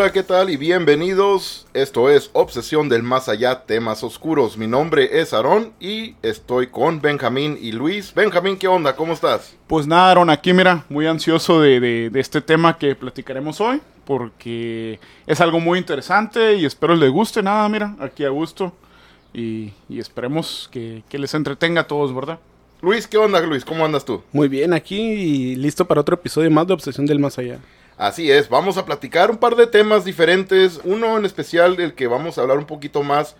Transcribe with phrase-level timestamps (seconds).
[0.00, 0.48] Hola, ¿qué tal?
[0.48, 1.66] Y bienvenidos.
[1.74, 4.56] Esto es Obsesión del Más Allá, temas oscuros.
[4.56, 8.14] Mi nombre es Aarón y estoy con Benjamín y Luis.
[8.14, 8.96] Benjamín, ¿qué onda?
[8.96, 9.54] ¿Cómo estás?
[9.66, 13.82] Pues nada, Aarón, aquí mira, muy ansioso de, de- de este tema que platicaremos hoy,
[14.06, 17.42] porque es algo muy interesante y espero les guste.
[17.42, 18.72] Nada, mira, aquí a gusto.
[19.34, 22.38] Y, y esperemos que, que les entretenga a todos, ¿verdad?
[22.80, 23.66] Luis, ¿qué onda, Luis?
[23.66, 24.22] ¿Cómo andas tú?
[24.32, 27.58] Muy bien, aquí y listo para otro episodio más de Obsesión del Más Allá.
[28.00, 30.80] Así es, vamos a platicar un par de temas diferentes.
[30.84, 33.36] Uno en especial del que vamos a hablar un poquito más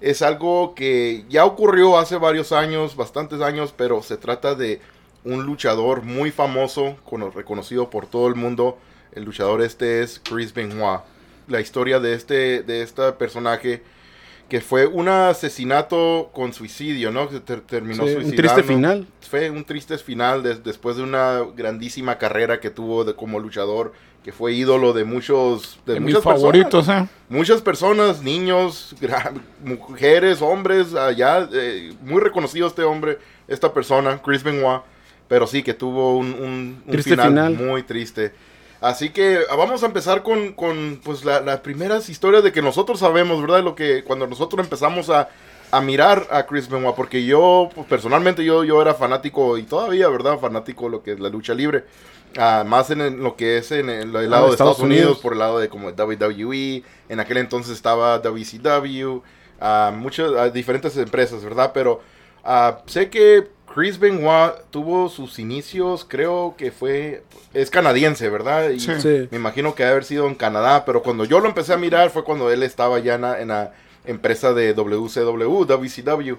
[0.00, 4.80] es algo que ya ocurrió hace varios años, bastantes años, pero se trata de
[5.22, 8.78] un luchador muy famoso, cono- reconocido por todo el mundo.
[9.12, 11.02] El luchador este es Chris Benoit.
[11.46, 13.84] La historia de este, de este personaje
[14.50, 17.28] que fue un asesinato con suicidio, ¿no?
[17.28, 19.06] Que ter- terminó Sí, un suicidando triste final.
[19.30, 23.92] fue un triste final des- después de una grandísima carrera que tuvo de, como luchador,
[24.24, 27.08] que fue ídolo de muchos de, De mis muchas favoritos, personas.
[27.08, 27.12] ¿eh?
[27.30, 28.94] Muchas personas, niños,
[29.64, 34.82] mujeres, hombres, allá, eh, muy reconocido este hombre, esta persona, Chris Benoit,
[35.28, 37.54] pero sí que tuvo un, un- un final.
[37.54, 38.32] muy triste.
[38.80, 42.62] Así que ah, vamos a empezar con, con pues la- las primeras historias de que
[42.62, 43.62] nosotros sabemos, ¿verdad?
[43.62, 45.28] Lo que cuando nosotros empezamos a,
[45.70, 50.08] a mirar a Chris Benoit, porque yo, pues, personalmente, yo, yo era fanático y todavía,
[50.08, 50.38] ¿verdad?
[50.38, 51.84] Fanático de lo que es la lucha libre.
[52.38, 55.18] Ah, más en, el- lo que es en el, el lado de Estados, Unidos, Unidos.
[55.18, 56.82] por el lado de como WWE.
[57.08, 59.20] En aquel entonces estaba WCW,
[59.60, 61.72] ah, muchas ah, diferentes empresas, ¿verdad?
[61.74, 62.00] Pero
[62.44, 67.22] ah, sé que Chris Benoit tuvo sus inicios, creo que fue,
[67.54, 68.70] es canadiense, ¿verdad?
[68.70, 69.28] Y Sí.
[69.30, 72.10] Me imagino que debe haber sido en Canadá, pero cuando yo lo empecé a mirar
[72.10, 73.72] fue cuando él estaba ya en la, en la
[74.04, 76.34] empresa de WCW, WCW.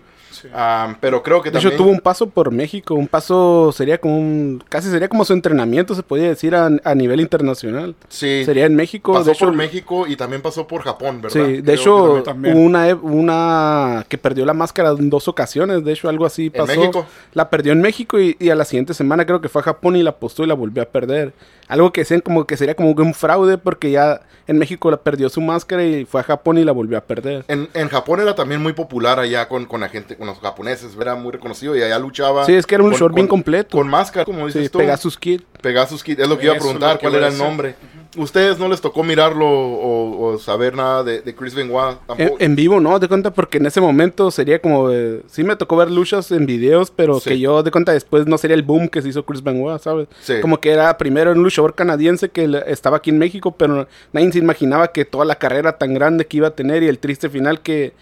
[0.54, 1.74] Ah, pero creo que De también...
[1.74, 2.96] hecho, tuvo un paso por México.
[2.96, 4.64] Un paso sería como un.
[4.70, 7.96] Casi sería como su entrenamiento, se podría decir, a, a nivel internacional.
[8.08, 9.12] sí, Sería en México.
[9.12, 11.46] pasó de hecho, por México y también pasó por Japón, ¿verdad?
[11.46, 15.84] Sí, de Creo hecho, hubo una, ep- una que perdió la máscara en dos ocasiones.
[15.84, 16.80] De hecho, algo así ¿En pasó.
[16.80, 17.06] México?
[17.34, 19.98] La perdió en México y, y a la siguiente semana creo que fue a Japón
[19.98, 21.34] y la apostó y la volvió a perder.
[21.72, 24.98] Algo que decían como que sería como que un fraude porque ya en México la
[24.98, 27.46] perdió su máscara y fue a Japón y la volvió a perder.
[27.48, 30.96] En, en Japón era también muy popular allá con, con la gente, con los japoneses,
[31.00, 32.46] era muy reconocido y allá luchaba.
[32.46, 33.78] Sí, es que era un con- short bien completo.
[33.78, 34.80] Con máscara, como dices Sí, tú.
[34.80, 35.42] Pegasus Kid.
[35.62, 37.76] Pegasus Kid, es lo que iba a preguntar, cuál era el nombre.
[38.18, 41.94] ¿Ustedes no les tocó mirarlo o, o saber nada de, de Chris Benoit?
[41.94, 42.36] En, Tampoco.
[42.44, 43.00] en vivo, ¿no?
[43.00, 44.90] De cuenta, porque en ese momento sería como.
[44.90, 47.30] de- sí, me tocó ver luchas en videos, pero Sí.
[47.30, 50.10] que yo de cuenta después no sería el boom que se hizo Chris Benoit, ¿sabes?
[50.22, 50.34] Sí.
[50.42, 54.40] Como que era primero un luchador canadiense que estaba aquí en México, pero nadie se
[54.40, 57.62] imaginaba que toda la carrera tan grande que iba a tener y el triste final
[57.62, 57.94] que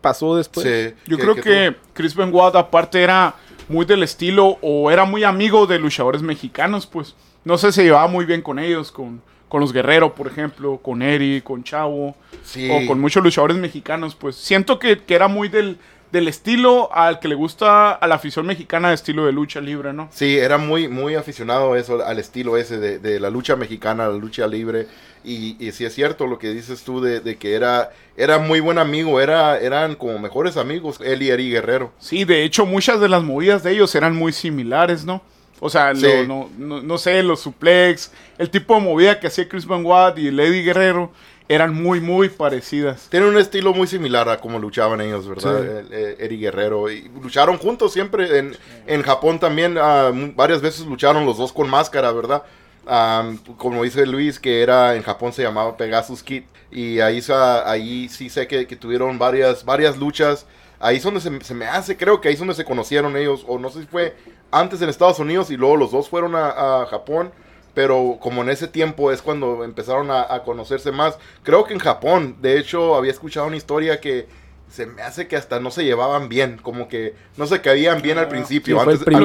[0.00, 0.66] pasó después.
[0.66, 3.34] Sí, Yo creo que Chris Benoit aparte era
[3.68, 7.14] muy del estilo o era muy amigo de luchadores mexicanos, pues.
[7.44, 11.00] No sé, se llevaba muy bien con ellos, con, con los Guerrero, por ejemplo, con
[11.00, 12.68] Eri, con Chavo, Sí.
[12.70, 14.36] o con muchos luchadores mexicanos, pues.
[14.36, 15.78] Siento que, que era muy del,
[16.12, 19.92] del estilo al que le gusta a la afición mexicana de estilo de lucha libre,
[19.92, 20.08] ¿no?
[20.12, 24.16] Sí, era muy, muy aficionado eso, al estilo ese de, de la lucha mexicana, la
[24.16, 24.86] lucha libre.
[25.22, 28.60] Y, y sí es cierto lo que dices tú de, de que era, era muy
[28.60, 31.92] buen amigo, era, eran como mejores amigos, él y Eri Guerrero.
[31.98, 35.20] Sí, de hecho, muchas de las movidas de ellos eran muy similares, ¿no?
[35.60, 36.00] O sea, Sí.
[36.02, 40.16] lo- no, no, no sé, los suplex, el tipo de movida que hacía Chris Benoit
[40.16, 41.12] y Lady Guerrero
[41.50, 43.08] eran muy, muy parecidas.
[43.10, 45.82] Tienen un estilo muy similar a cómo luchaban ellos, ¿verdad?
[45.90, 45.96] Sí.
[46.20, 46.88] Eri Guerrero.
[46.88, 48.38] Y lucharon juntos siempre.
[48.38, 48.56] En,
[48.86, 52.44] en Japón también ah, varias veces lucharon los dos con máscara, ¿verdad?
[52.86, 56.44] Ah, como dice Luis, que era en Japón se llamaba Pegasus Kid.
[56.70, 57.20] Y ahí,
[57.66, 60.46] ahí sí sé que, que tuvieron varias, varias luchas.
[60.78, 63.44] Ahí es donde se, se me hace, creo que ahí es donde se conocieron ellos.
[63.48, 64.14] O no sé si fue
[64.52, 67.32] antes en Estados Unidos y luego los dos fueron a, a Japón.
[67.74, 71.18] Pero como en ese tiempo es cuando empezaron a, a conocerse más.
[71.42, 74.26] Creo que en Japón, de hecho, había escuchado una historia que
[74.68, 76.58] se me hace que hasta no se llevaban bien.
[76.62, 78.76] Como que no se caían bien al principio.
[78.78, 79.22] sí, fue antes primer-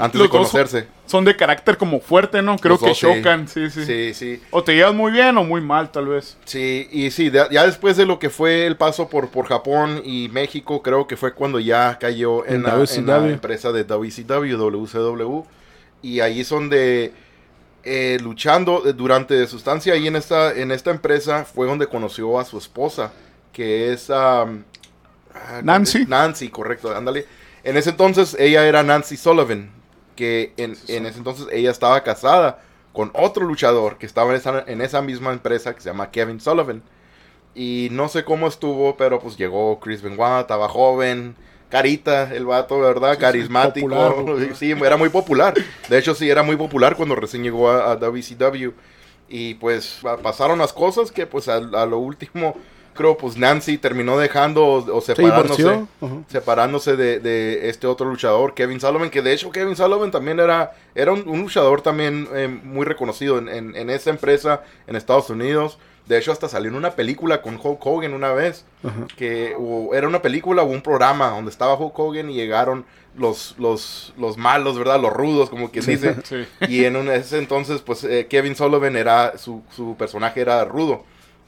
[0.00, 0.86] antes- de son- conocerse.
[1.06, 2.56] Son de carácter como fuerte, ¿no?
[2.56, 4.42] Creo Los que dos, chocan, sí, sí, Sí, sí.
[4.50, 6.36] O te llevas muy bien o muy mal, tal vez.
[6.44, 10.00] Sí, y sí, de- ya después de lo que fue el paso por, por Japón
[10.04, 13.84] y México, creo que fue cuando ya cayó en, En la, en la empresa de
[13.84, 15.44] WCW, WCW.
[16.02, 17.12] Y ahí es donde,
[17.84, 22.38] eh, luchando eh, durante su estancia ahí en esta, en esta empresa, fue donde conoció
[22.38, 23.12] a su esposa,
[23.52, 24.10] que es...
[24.10, 24.46] ah,
[25.62, 26.06] Nancy.
[26.06, 27.26] Nancy, correcto, ándale.
[27.64, 29.70] En ese entonces ella era Nancy Sullivan,
[30.16, 34.64] que en, en ese entonces ella estaba casada con otro luchador que estaba en esa,
[34.66, 36.82] en esa misma empresa que se llama Kevin Sullivan.
[37.56, 41.34] Y no sé cómo estuvo, pero pues llegó Chris Benoit, estaba joven,
[41.74, 43.18] carita, el vato, ¿verdad?
[43.18, 43.88] Carismático.
[43.88, 44.54] popular.
[44.54, 45.54] Sí, era muy popular.
[45.88, 48.70] De hecho, sí, era muy popular cuando recién llegó a, a WCW.
[49.28, 52.54] Y pues pa- pasaron las cosas que pues a, a lo último,
[52.94, 55.62] creo pues Nancy terminó dejando o, o Se separándose
[56.28, 60.74] separándose de, de este otro luchador, Kevin Sullivan, que de hecho Kevin Sullivan también era,
[60.94, 65.28] era un, un luchador también eh, muy reconocido en, en- en esa empresa en Estados
[65.30, 65.78] Unidos.
[66.06, 69.06] De hecho, hasta salió en una película con Hulk Hogan una vez, Ajá.
[69.16, 72.84] que o era una película o un programa donde estaba Hulk Hogan y llegaron
[73.16, 75.00] los, los, los malos, ¿verdad?
[75.00, 76.16] Los rudos, como quien dice.
[76.24, 76.46] Sí.
[76.68, 81.04] Y en un- ese entonces, pues eh, Kevin Sullivan era, su, su personaje era rudo.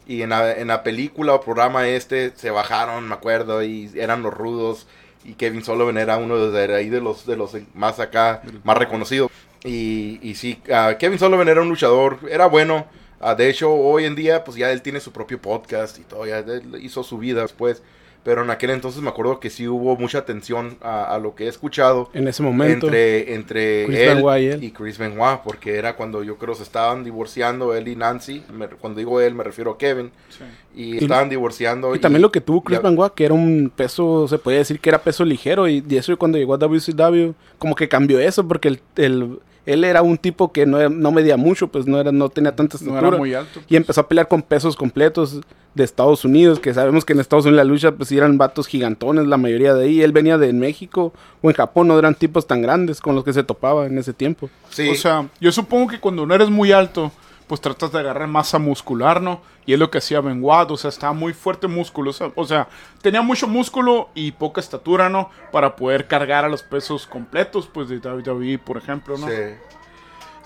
[0.08, 4.22] Y en la, en la película o programa este se bajaron, me acuerdo, y eran
[4.22, 4.86] los rudos.
[5.24, 9.30] Y Kevin Sullivan era uno de ahí de los, de los más acá, más reconocidos.
[9.64, 12.86] Y, y sí, ah, Kevin Sullivan era un luchador, era bueno.
[13.20, 16.26] Ah, de hecho, hoy en día, pues ya él tiene su propio podcast y todo,
[16.26, 17.82] ya él hizo su vida después.
[18.22, 21.44] Pero en aquel entonces me acuerdo que sí hubo mucha atención a, a lo que
[21.44, 22.86] he escuchado En ese momento.
[22.86, 24.64] entre, entre Chris él, Benoit y él.
[24.64, 28.42] y Chris Benoit, porque era cuando yo creo se estaban divorciando él y Nancy.
[28.52, 30.10] Me- cuando digo él me refiero a Kevin.
[30.28, 30.42] Sí.
[30.74, 31.94] Y estaban divorciando.
[31.94, 34.88] Y también lo que tuvo Chris Benoit, que era un peso, se podía decir que
[34.88, 35.68] era peso ligero.
[35.68, 39.84] Y, y eso cuando llegó a WCW, como que cambió eso, porque el, el- él
[39.84, 42.86] era un tipo que no, no medía mucho, pues no, era, no tenía tanta No
[42.86, 43.08] estatura.
[43.08, 43.60] era muy alto.
[43.68, 45.40] Y empezó a pelear con pesos completos
[45.74, 48.66] de Estados Unidos, que sabemos que en Estados Unidos la lucha pues sí eran vatos
[48.66, 50.00] gigantones, la mayoría de ahí.
[50.02, 53.32] Él venía de México o en Japón, no eran tipos tan grandes con los que
[53.34, 54.48] se topaba en ese tiempo.
[54.70, 57.12] Sí, O sea, yo supongo que cuando no eres muy alto,
[57.46, 59.40] pues tratas de agarrar masa muscular, ¿no?
[59.64, 62.44] Y es lo que hacía Benoit, o sea, estaba muy fuerte músculo, o sea, o
[62.44, 62.68] sea,
[63.02, 65.30] tenía mucho músculo y poca estatura, ¿no?
[65.52, 69.28] Para poder cargar a los pesos completos, pues de WWE, por ejemplo, ¿no?
[69.28, 69.34] sí.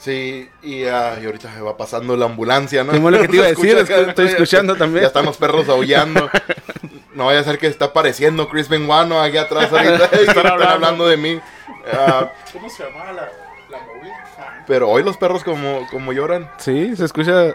[0.01, 2.93] Sí, y, ah, y ahorita se va pasando la ambulancia, ¿no?
[2.93, 5.03] Qué bueno que te iba a decir, escucha es que estoy escuchando también.
[5.03, 6.31] Ya están los perros aullando.
[7.13, 9.21] No vaya a ser que está apareciendo Chris Benoit, ¿no?
[9.21, 10.07] Aquí atrás ahorita.
[10.17, 10.75] Están hablando.
[10.75, 11.41] hablando de mí.
[11.93, 13.29] Ah, ¿Cómo se llamaba la?
[14.71, 16.49] Pero hoy los perros como, como lloran.
[16.59, 17.55] Sí, se escucha.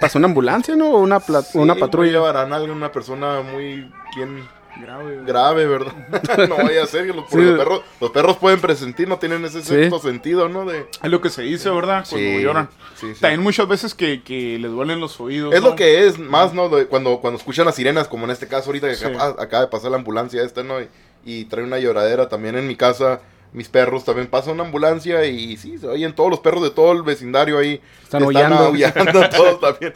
[0.00, 0.90] Pasó una ambulancia, ¿no?
[0.90, 2.10] O una, pla- Sí, una patrulla.
[2.10, 4.46] llevarán a alguna persona muy bien
[4.80, 5.22] Grave.
[5.24, 5.92] grave, ¿verdad?
[6.48, 7.36] no vaya a ser que los, Sí.
[7.40, 9.68] los perros, los perros pueden presentir, no tienen ese Sí.
[9.68, 10.64] sexto sentido, ¿no?
[10.64, 12.04] De, Es lo que se dice, ¿verdad?
[12.08, 12.68] Cuando Sí, lloran.
[12.96, 13.20] sí, sí.
[13.20, 15.52] También muchas veces que, que les duelen los oídos.
[15.54, 15.70] Es ¿no?
[15.70, 16.68] lo que es más, ¿no?
[16.68, 19.04] De cuando, cuando escuchan las sirenas, como en este caso ahorita que Sí.
[19.04, 20.80] acaba, acaba de pasar la ambulancia esta, ¿no?
[20.80, 20.88] Y,
[21.24, 23.20] y trae una lloradera también en mi casa.
[23.52, 26.92] Mis perros también pasan una ambulancia y sí, se oyen todos los perros de todo
[26.92, 27.80] el vecindario ahí.
[28.02, 28.72] Están aullando
[29.36, 29.94] todos también.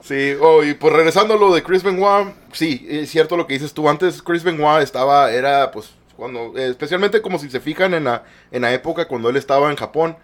[0.00, 3.54] Sí, oh, y pues regresando a lo de Chris Benoit, sí, es cierto lo que
[3.54, 3.88] dices tú.
[3.88, 8.22] Antes Chris Benoit estaba, era pues, cuando, eh, especialmente como si se fijan en la,
[8.52, 10.16] en la época cuando él estaba en Japón,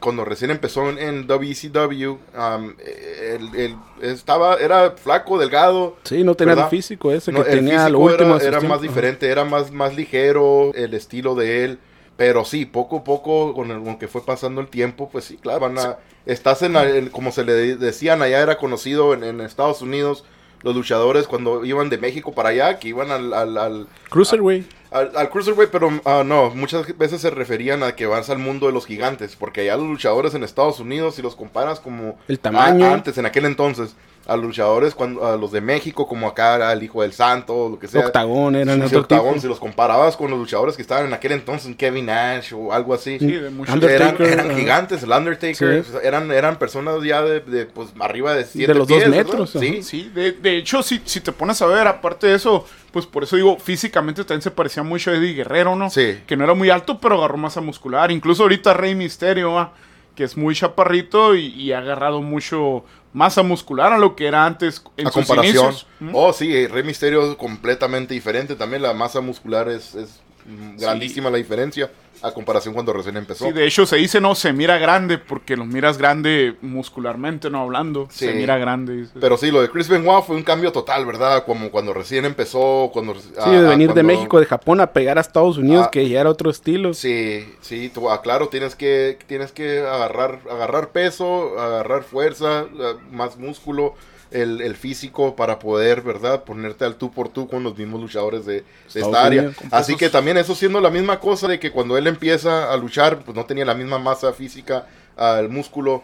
[0.00, 5.96] cuando recién empezó en, en WCW, um, él, él estaba, era flaco, delgado.
[6.02, 6.72] Sí, no tenía ¿verdad?
[6.72, 8.36] el físico ese No, que el tenía lo físico último.
[8.36, 11.78] era, era más diferente, era más, más ligero el estilo de él.
[12.16, 15.36] Pero sí, poco a poco, con, el, con que fue pasando el tiempo, pues sí,
[15.36, 19.82] claro, van a, estás en, como se le decían, allá era conocido en, en Estados
[19.82, 20.24] Unidos,
[20.62, 24.66] los luchadores cuando iban de México para allá, que iban al, al, al, Cruiserweight.
[24.90, 28.66] al, al Cruiserweight, pero ah, no, muchas veces se referían a que vas al mundo
[28.66, 32.38] de los gigantes, porque allá los luchadores en Estados Unidos, si los comparas como El
[32.40, 32.86] tamaño.
[32.86, 33.94] a- antes, en aquel entonces,
[34.26, 37.68] a los luchadores, cuando, a los de México, como acá era el Hijo del Santo,
[37.68, 38.06] lo que sea.
[38.06, 39.40] Octagón, eran Sí, otro octagón, tipo.
[39.42, 42.92] si los comparabas con los luchadores que estaban en aquel entonces, Kevin Nash o algo
[42.94, 43.18] así.
[43.20, 43.50] Sí, de
[43.94, 45.92] Eran, eran gigantes, el Undertaker, Sí.
[46.02, 49.50] eran, eran personas ya de, de, pues arriba de 7 los dos metros.
[49.50, 53.06] Sí, Sí, de, de hecho, si, si te pones a ver, aparte de eso, pues
[53.06, 55.88] por eso digo, físicamente también se parecía mucho a Eddie Guerrero, ¿no?
[55.90, 56.18] Sí.
[56.26, 58.10] Que no era muy alto, pero agarró masa muscular.
[58.10, 59.72] Incluso ahorita Rey Misterio, ¿va?
[60.16, 64.44] Que es muy chaparrito y, y ha agarrado mucho masa muscular a lo que era
[64.44, 65.64] antes en a sus comparación.
[65.66, 65.86] inicios.
[66.00, 66.10] ¿Mm?
[66.12, 68.56] Oh, sí, Rey Misterio es completamente diferente.
[68.56, 71.90] También la masa muscular es, es mm, grandísima la diferencia
[72.22, 73.44] a comparación cuando recién empezó.
[73.44, 77.60] Sí, de hecho se dice, no, se mira grande porque lo miras grande muscularmente, no
[77.60, 78.08] hablando.
[78.10, 78.24] Sí.
[78.26, 79.06] Se mira grande.
[79.20, 81.44] Pero sí, lo de Chris Benoit fue un cambio total, ¿verdad?
[81.44, 83.14] Como cuando recién empezó, cuando...
[83.14, 85.90] Sí, de venir de México, de Japón a pegar a Estados Unidos, Ah.
[85.92, 86.94] que ya era otro estilo.
[86.94, 92.94] Sí, sí, tú, ah, claro, tienes que, tienes que agarrar, agarrar peso, agarrar fuerza, ah,
[93.12, 93.94] más músculo,
[94.30, 96.44] el, el físico para poder, ¿verdad?
[96.44, 99.52] Ponerte al tú por tú con los mismos luchadores de, esta área.
[99.70, 103.20] Así que también eso siendo la misma cosa de que cuando él empieza a luchar,
[103.24, 106.02] pues no tenía la misma masa física, ah, el músculo,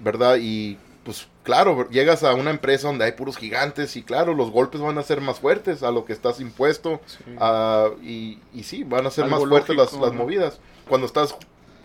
[0.00, 0.36] ¿verdad?
[0.40, 4.80] Y pues claro, llegas a una empresa donde hay puros gigantes y claro, los golpes
[4.80, 7.00] van a ser más fuertes a lo que estás impuesto.
[7.06, 7.18] Sí.
[7.38, 10.22] Ah, y, y sí, van a ser Algo más fuertes las, lógico, las ¿no?
[10.22, 10.60] movidas.
[10.88, 11.34] Cuando estás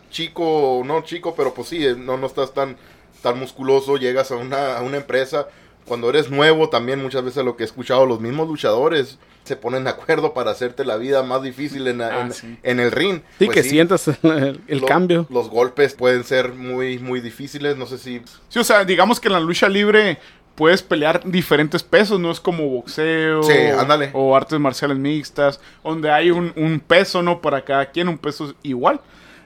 [0.10, 2.78] chico, no chico, pero pues sí, eh, no, no estás tan,
[3.22, 5.48] tan musculoso, llegas a una, a una empresa,
[5.86, 9.86] cuando eres nuevo también muchas veces lo que he escuchado, los mismos luchadores se ponen
[9.86, 12.58] de acuerdo para hacerte la vida más difícil en, Ah, en- sí.
[12.64, 13.22] en el ring.
[13.40, 15.26] Sí, Pues que sientas el, el lo- cambio.
[15.30, 17.78] Los golpes pueden ser muy, muy difíciles.
[17.78, 18.22] No sé si.
[18.50, 20.18] Sí, o sea, digamos que en la lucha libre
[20.56, 24.10] puedes pelear diferentes pesos, no es como boxeo Sí, ándale.
[24.12, 27.40] o artes marciales mixtas, donde hay un, un peso, ¿no?
[27.40, 29.00] Para cada quien, un peso igual.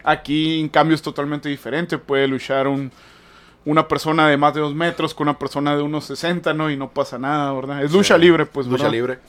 [0.03, 1.99] Aquí, en cambio, es totalmente diferente.
[1.99, 2.91] Puede luchar un,
[3.65, 6.71] una persona de más de dos metros con una persona de unos 60, ¿no?
[6.71, 7.83] Y no pasa nada, ¿verdad?
[7.83, 8.93] Es lucha Sí, libre, pues, lucha ¿verdad?
[8.93, 9.19] libre.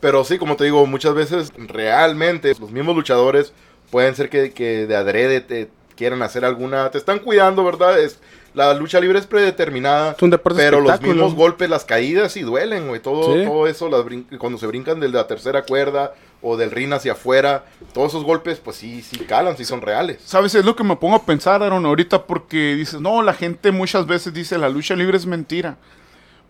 [0.00, 3.52] Pero sí, como te digo, muchas veces realmente los mismos luchadores
[3.90, 6.90] pueden ser que, que de adrede te quieran hacer alguna.
[6.90, 7.98] Te están cuidando, ¿verdad?
[7.98, 8.20] Es,
[8.54, 10.12] la lucha libre es predeterminada.
[10.16, 13.00] Es un deporte Pero los mismos golpes, las caídas sí duelen, güey.
[13.00, 13.44] Todo, Sí.
[13.44, 14.02] todo eso, las
[14.38, 18.60] cuando se brincan de la tercera cuerda o del ring hacia afuera, todos esos golpes,
[18.60, 20.20] pues sí, sí calan, sí son reales.
[20.24, 20.54] ¿Sabes?
[20.54, 24.06] Es lo que me pongo a pensar, Aaron, ahorita porque dices, no, la gente muchas
[24.06, 25.76] veces dice, la lucha libre es mentira.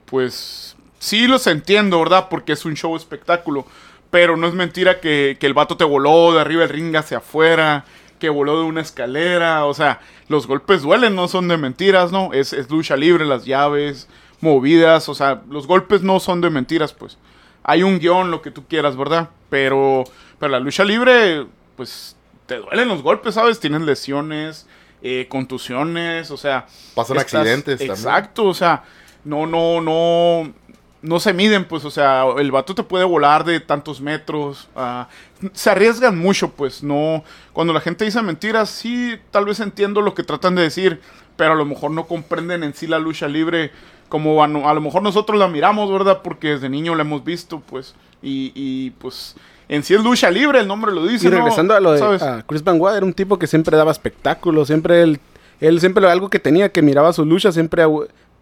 [0.05, 2.29] Pues sí los entiendo, ¿verdad?
[2.29, 3.67] Porque es un show espectáculo.
[4.11, 7.19] Pero no es mentira que, que el vato te voló de arriba del ring hacia
[7.19, 7.85] afuera,
[8.19, 9.67] que voló de una escalera.
[9.67, 12.33] O sea, los golpes duelen, no son de mentiras, ¿no?
[12.33, 14.09] Es, es lucha libre, las llaves,
[14.41, 15.09] movidas.
[15.11, 17.19] O sea, los golpes no son de mentiras, pues.
[17.65, 19.29] Hay un guion, lo que tú quieras, ¿verdad?
[19.51, 20.05] Pero,
[20.39, 23.61] pero la lucha libre, pues te duelen los golpes, ¿sabes?
[23.61, 24.67] Tienes lesiones,
[25.03, 26.67] eh, contusiones, o sea.
[26.95, 27.97] Pasan accidentes también.
[27.97, 28.85] Exacto, o sea,
[29.25, 30.53] no, no, no.
[31.01, 34.69] No se miden, pues, o sea, el vato te puede volar de tantos metros.
[34.75, 35.09] ah,
[35.53, 37.23] se arriesgan mucho, pues, no.
[37.53, 41.01] Cuando la gente dice mentiras, sí, tal vez entiendo lo que tratan de decir,
[41.37, 43.71] pero a lo mejor no comprenden en sí la lucha libre
[44.09, 46.21] como a, lo mejor nosotros la miramos, ¿verdad?
[46.23, 49.37] Porque desde niño la hemos visto, pues, y, y pues,
[49.69, 51.77] en sí es lucha libre, el nombre lo dice, Y regresando ¿no?
[51.79, 52.23] a lo de ¿Sabes?
[52.23, 55.21] a Chris Van era un tipo que siempre daba espectáculos, siempre él,
[55.61, 57.85] él siempre lo- algo que tenía, que miraba sus luchas, siempre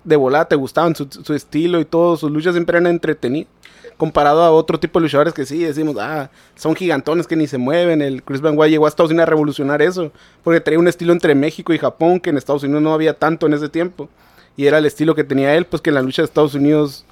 [0.04, 3.50] de volada te gustaban, su, su estilo y todo, sus luchas siempre eran entretenidas.
[3.96, 7.56] Comparado a otro tipo de luchadores que sí, decimos, ah, son gigantones que ni se
[7.56, 8.02] mueven.
[8.02, 10.12] El Chris Van llegó a Estados Unidos a revolucionar eso,
[10.44, 13.46] porque traía un estilo entre México y Japón que en Estados Unidos no había tanto
[13.46, 14.10] en ese tiempo.
[14.56, 17.04] Y era el estilo que tenía él, pues que en la lucha de Estados Unidos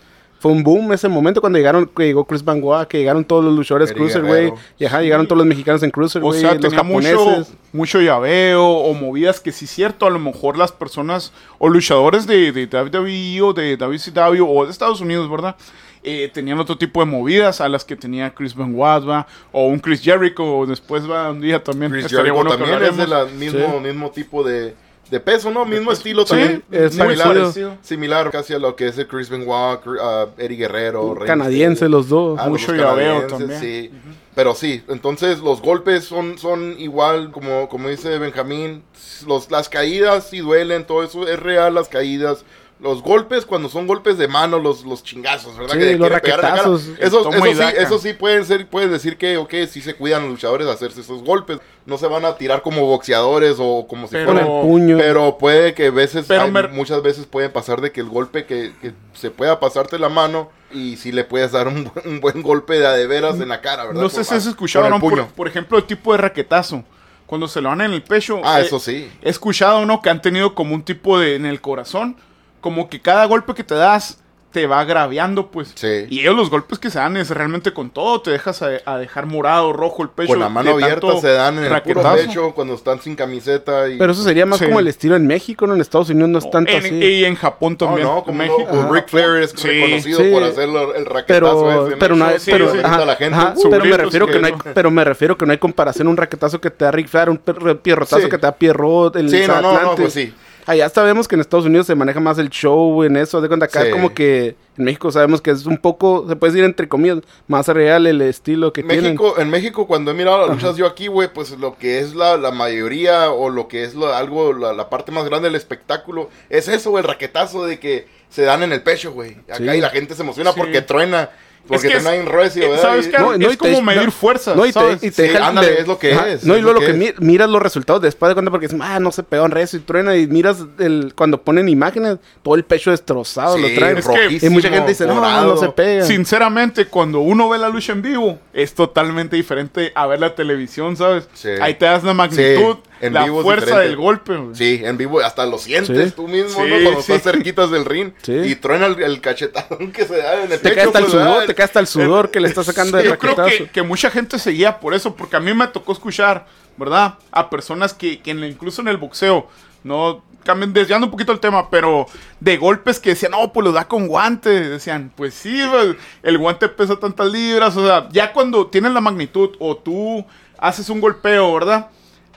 [0.44, 3.54] fue un boom ese momento cuando llegaron, que llegó Chris Van que llegaron todos los
[3.54, 6.82] luchadores Eddie Cruiserweight, y ajá, llegaron todos los mexicanos en O Cruiserweight, sea, los tenía
[6.82, 7.54] mucho, japoneses.
[7.72, 12.26] mucho llaveo o movidas que sí es cierto, a lo mejor las personas o luchadores
[12.26, 15.56] de, de WWE o de WCW o de Estados Unidos, ¿verdad?
[16.02, 19.26] Eh, tenían otro tipo de movidas a las que tenía Chris Benoit, ¿va?
[19.50, 21.90] O un Chris Jericho, o después va un día también.
[21.90, 24.74] Chris Jericho bueno también es del mismo, mismo tipo de,
[25.10, 25.64] de peso, ¿no?
[25.64, 26.64] Mismo estilo Sí, también.
[26.70, 27.76] es similar, parecido.
[27.82, 31.14] similar casi a lo que es el Chris Benoit, ah, Eddie Guerrero.
[31.14, 32.38] Rey Canadiense los dos.
[32.42, 33.60] Ah, Mucho llaveo canadienses, también.
[33.60, 33.90] Sí.
[34.34, 38.82] Pero sí, entonces los golpes son, son igual, como, como dice Benjamín,
[39.28, 42.44] los, las caídas sí duelen, todo eso es real, las caídas.
[42.84, 45.72] Los golpes, cuando son golpes de mano, los, los chingazos, ¿verdad?
[45.72, 46.48] Sí, Que los quieren pegar en la cara.
[46.62, 46.90] raquetazos.
[47.00, 50.22] Eso, Toma eso sí, eso sí pueden ser, puedes decir que, ok, sí se cuidan
[50.24, 51.60] los luchadores de hacerse esos golpes.
[51.86, 54.98] No se van a tirar como boxeadores o como si Pero- fueran puño.
[54.98, 58.08] pero puede que a veces, Pero hay- me- muchas veces puede pasar de que el
[58.10, 62.06] golpe que, que se pueda pasarte la mano y si le puedes dar un, buen-
[62.06, 64.02] un buen golpe de a de veras en la cara, ¿verdad?
[64.02, 65.00] No sé si has escuchado, ¿no?
[65.00, 66.84] Por, por ejemplo, el tipo de raquetazo.
[67.24, 68.42] Cuando se lo dan en el pecho.
[68.44, 69.10] Ah, eh, eso sí.
[69.22, 70.02] He escuchado, ¿no?
[70.02, 72.16] Que han tenido como un tipo de en el corazón.
[72.64, 74.18] Como que cada golpe que te das
[74.52, 75.72] te va agraviando, pues.
[75.74, 76.06] Sí.
[76.08, 78.22] Y ellos los golpes que se dan es realmente con todo.
[78.22, 80.28] Te dejas a, a dejar morado, rojo el pecho.
[80.28, 82.14] Con la mano abierta se dan en el puro raquetazo.
[82.28, 83.88] pecho cuando están sin camiseta.
[83.88, 83.98] Y...
[83.98, 84.64] Pero eso sería más Sí.
[84.66, 85.74] como el estilo en México, ¿no?
[85.74, 86.94] En Estados Unidos no es tanto En- así.
[86.94, 88.06] Y en Japón no, también.
[88.06, 88.64] no, como México.
[88.72, 90.30] no, Ric Flair es Sí, reconocido sí.
[90.32, 93.36] por hacer el raquetazo pero ese, pero no pero, sí, ajá, a la gente.
[93.36, 96.06] ajá, Su pero me refiero que no hay pero me refiero que no hay comparación
[96.08, 97.38] un raquetazo que te da Rick Flair un
[97.82, 98.28] pierrotazo Sí.
[98.30, 100.32] que te da Pierrot el Sí, no, no, no, pues sí.
[100.66, 103.66] Allá sabemos que en Estados Unidos se maneja más el show en eso, de cuenta
[103.66, 103.90] acá Sí.
[103.90, 107.18] como que en México sabemos que es un poco, se puede decir entre comillas,
[107.48, 109.04] más real el estilo que tienen.
[109.04, 112.14] México, en México, cuando he mirado las luchas yo aquí, güey, pues lo que es
[112.14, 115.56] la, la mayoría o lo que es lo- algo, la, la parte más grande del
[115.56, 119.36] espectáculo, es eso, güey, el raquetazo de que se dan en el pecho, güey.
[119.44, 119.64] Acá Sí.
[119.64, 120.58] y la gente se emociona Sí.
[120.58, 121.30] porque truena,
[121.66, 122.82] porque que es- truena en recio, eh, ¿verdad?
[122.82, 123.18] ¿sabes Y- qué?
[123.18, 125.02] No, no, es te- como medir no, fuerzas, No, y te, ¿sabes?
[125.02, 126.80] y te Sí, deja ándale, de- es lo que ajá, es, No, es y luego
[126.80, 129.10] lo lo que, que mi- miras los resultados después de cuenta porque es, ah, no
[129.12, 133.56] se pegan recio y truena y miras el, cuando ponen imágenes, todo el pecho destrozado,
[133.56, 133.98] Sí, lo traen.
[133.98, 136.04] Es que- rojísimo, y mucha gente dice, no, no se pega.
[136.04, 140.96] Sinceramente, cuando uno ve la lucha en vivo, es totalmente diferente a ver la televisión,
[140.96, 141.28] ¿sabes?
[141.34, 141.48] Sí.
[141.60, 143.88] Ahí te das la magnitud, Sí, en la vivo fuerza diferente.
[143.88, 144.36] del golpe.
[144.36, 144.54] güey.
[144.54, 146.14] Sí, en vivo hasta lo sientes Sí.
[146.16, 146.80] tú mismo, Sí, ¿no?
[146.82, 147.12] Cuando sí.
[147.12, 148.32] estás cerquitas del ring Sí.
[148.32, 150.74] y truena el, el cachetadón que se da en el Te pecho.
[150.74, 153.04] cae hasta el pues, sudor, te cae hasta el sudor que le está sacando Sí,
[153.04, 153.64] de Yo creo raquetazo.
[153.64, 156.46] que, que mucha gente seguía por eso, porque a mí me tocó escuchar
[156.76, 157.14] ¿verdad?
[157.30, 159.46] A personas que, que en- incluso en el boxeo,
[159.84, 162.06] no cambien, desviando un poquito el tema, pero
[162.40, 164.50] de golpes que decían, no, pues lo da con guante.
[164.68, 165.94] Decían, pues sí, pues,
[166.24, 167.76] el guante pesa tantas libras.
[167.76, 170.26] O sea, ya cuando tienes la magnitud o tú
[170.58, 171.86] haces un golpeo, ¿verdad?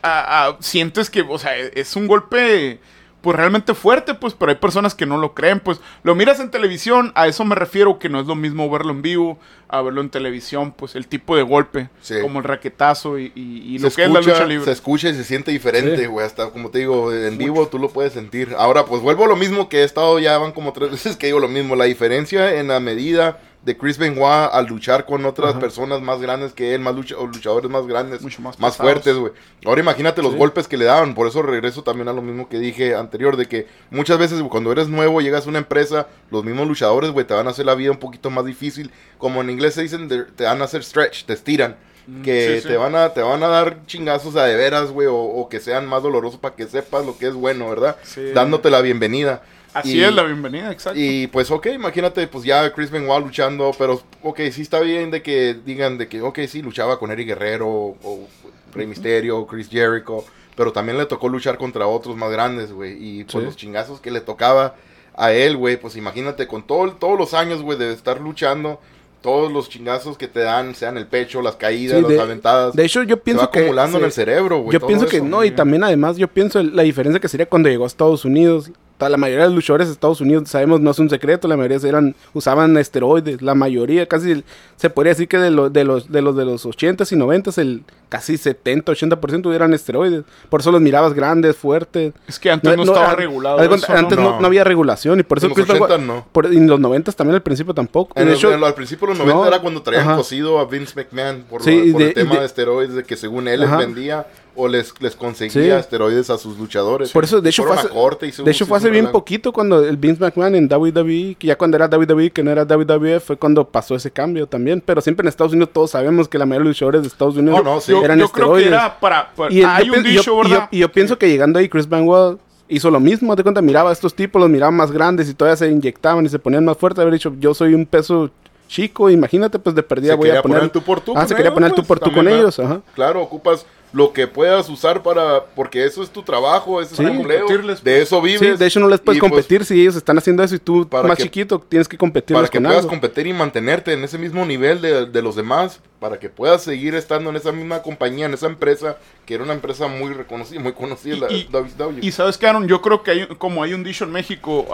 [0.04, 2.80] Ah, ah, sientes que, o sea, es un golpe
[3.20, 6.50] pues realmente fuerte, pues, pero hay personas que no lo creen, pues, lo miras en
[6.52, 9.38] televisión, a eso me refiero, que no es lo mismo verlo en vivo,
[9.68, 12.14] a verlo en televisión, pues, el tipo de golpe, Sí.
[12.22, 14.72] como el raquetazo y, y- y se lo que es la escucha, lucha se libre.
[14.72, 16.06] escucha y se siente diferente, Sí.
[16.06, 16.26] güey.
[16.26, 18.56] Hasta como te digo, en vivo tú lo puedes sentir.
[18.58, 21.26] Ahora, pues vuelvo a lo mismo que he estado ya, van como tres veces que
[21.26, 21.76] digo lo mismo.
[21.76, 25.60] La diferencia en la medida de Chris Benoit al luchar con otras Ajá.
[25.60, 29.34] personas más grandes que él, más lucha- luchadores más grandes, Mucho más más fuertes, güey.
[29.66, 30.38] Ahora imagínate los Sí.
[30.38, 31.14] golpes que le daban.
[31.14, 34.72] Por eso regreso también a lo mismo que dije anterior, de que muchas veces cuando
[34.72, 37.76] eres nuevo, llegas a una empresa, los mismos luchadores, güey, te van a hacer la
[37.76, 38.90] vida un poquito más difícil.
[39.18, 41.76] Como en inglés se dicen, te van a hacer stretch, te estiran.
[42.24, 42.68] Que Mm, sí, sí.
[42.70, 45.60] te van a te van a dar chingazos a de veras, güey, o, o que
[45.60, 47.98] sean más dolorosos para que sepas lo que es bueno, ¿verdad?
[48.04, 48.32] Sí.
[48.34, 49.42] Dándote la bienvenida.
[49.80, 51.00] Así Y- es la bienvenida, exacto.
[51.00, 55.22] Y pues, ok, imagínate, pues ya Chris Benoit luchando, pero, ok, sí está bien de
[55.22, 58.28] que digan de que, ok, sí, luchaba con Eric Guerrero, o
[58.74, 60.24] Rey Mysterio, Chris Jericho,
[60.56, 63.46] pero también le tocó luchar contra otros más grandes, güey, y pues Sí.
[63.46, 64.76] los chingazos que le tocaba
[65.16, 68.80] a él, güey, pues imagínate, con todo, todos los años, güey, de estar luchando,
[69.22, 72.86] todos los chingazos que te dan, sean el pecho, las caídas, Sí, las aventadas, De
[72.86, 73.60] hecho, yo se pienso va que...
[73.60, 74.74] acumulando en el cerebro, güey.
[74.80, 77.84] Yo pienso que no, y también además yo pienso la diferencia que sería cuando llegó
[77.84, 78.72] a Estados Unidos.
[78.98, 81.56] Ta- La mayoría de los luchadores de Estados Unidos, sabemos, no es un secreto, la
[81.56, 84.44] mayoría eran, usaban esteroides, la mayoría, casi
[84.76, 87.58] se podría decir que de, lo- de los de los de los 80s y 90s,
[87.60, 90.24] el casi 70, 80% eran esteroides.
[90.50, 92.14] Por eso los mirabas grandes, fuertes.
[92.28, 93.60] es que antes no, estaba ah, regulado.
[93.62, 94.00] eso, ¿no?
[94.00, 94.40] antes no, No.
[94.42, 96.26] no había regulación y por eso En los Chris Benoit- 80 no.
[96.32, 98.20] por- en los 90 también al principio tampoco.
[98.20, 100.16] En de hecho, en al principio de los 90 no, era cuando traían ajá.
[100.16, 103.04] cosido a Vince McMahon por, Sí, lo- por de- el tema de- de, esteroides, de
[103.04, 104.26] que según él les vendía
[104.58, 105.80] o les, les conseguía Sí.
[105.80, 107.12] esteroides a sus luchadores.
[107.12, 109.84] Por eso, de hecho, fue hace, corte y de hecho, fue hace bien poquito cuando
[109.86, 113.38] el Vince McMahon en WWE, que ya cuando era WWE, que no era WWE, fue
[113.38, 114.82] cuando pasó ese cambio también.
[114.86, 117.38] Pero siempre en Estados Unidos todos sabemos que la mayoría de los luchadores de Estados
[117.38, 117.92] Unidos No, no, sí.
[117.92, 118.68] Yo, eran yo creo que esteroides.
[118.68, 119.32] era para...
[119.34, 120.68] para- Y el- hay yo un yo- dicho, yo- ¿verdad?
[120.72, 123.36] Y yo, pienso que llegando ahí, Chris Benoit hizo lo mismo.
[123.36, 126.30] De cuenta, miraba a estos tipos, los miraba más grandes y todavía se inyectaban y
[126.30, 127.00] se ponían más fuertes.
[127.02, 128.30] Haber dicho, yo soy un peso
[128.68, 130.58] chico, imagínate, pues de perdida Se voy quería a poner.
[130.60, 132.28] poner tú por tú Ah, con se quería ellos, poner tú pues, por tú con
[132.28, 132.82] ellos, ajá.
[132.96, 133.66] Claro, ocupas
[133.98, 135.44] lo que puedas usar para...
[135.56, 137.04] Porque eso es tu trabajo, ese Sí.
[137.04, 137.48] es tu empleo.
[137.84, 138.40] De eso vives.
[138.40, 140.60] Sí, de hecho no les puedes y, pues, competir si ellos están haciendo eso y
[140.60, 142.90] tú para más que- chiquito tienes que competir para que con puedas algo.
[142.90, 146.94] competir y mantenerte en ese mismo nivel de, de los demás, para que puedas seguir
[146.94, 150.74] estando en esa misma compañía, en esa empresa, que era una empresa muy reconocida, muy
[150.74, 152.00] conocida, la Y- WCW.
[152.06, 154.68] Y sabes que, Aaron, yo creo que hay, como hay un dicho en México,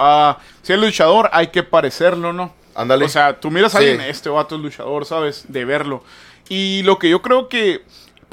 [0.61, 2.53] si es luchador hay que parecerlo, ¿no?
[2.75, 3.05] Ándale.
[3.05, 3.85] O sea, tú miras a Sí.
[3.87, 5.45] alguien, este vato es luchador, ¿sabes?
[5.47, 6.03] De verlo.
[6.49, 7.83] Y lo que yo creo que,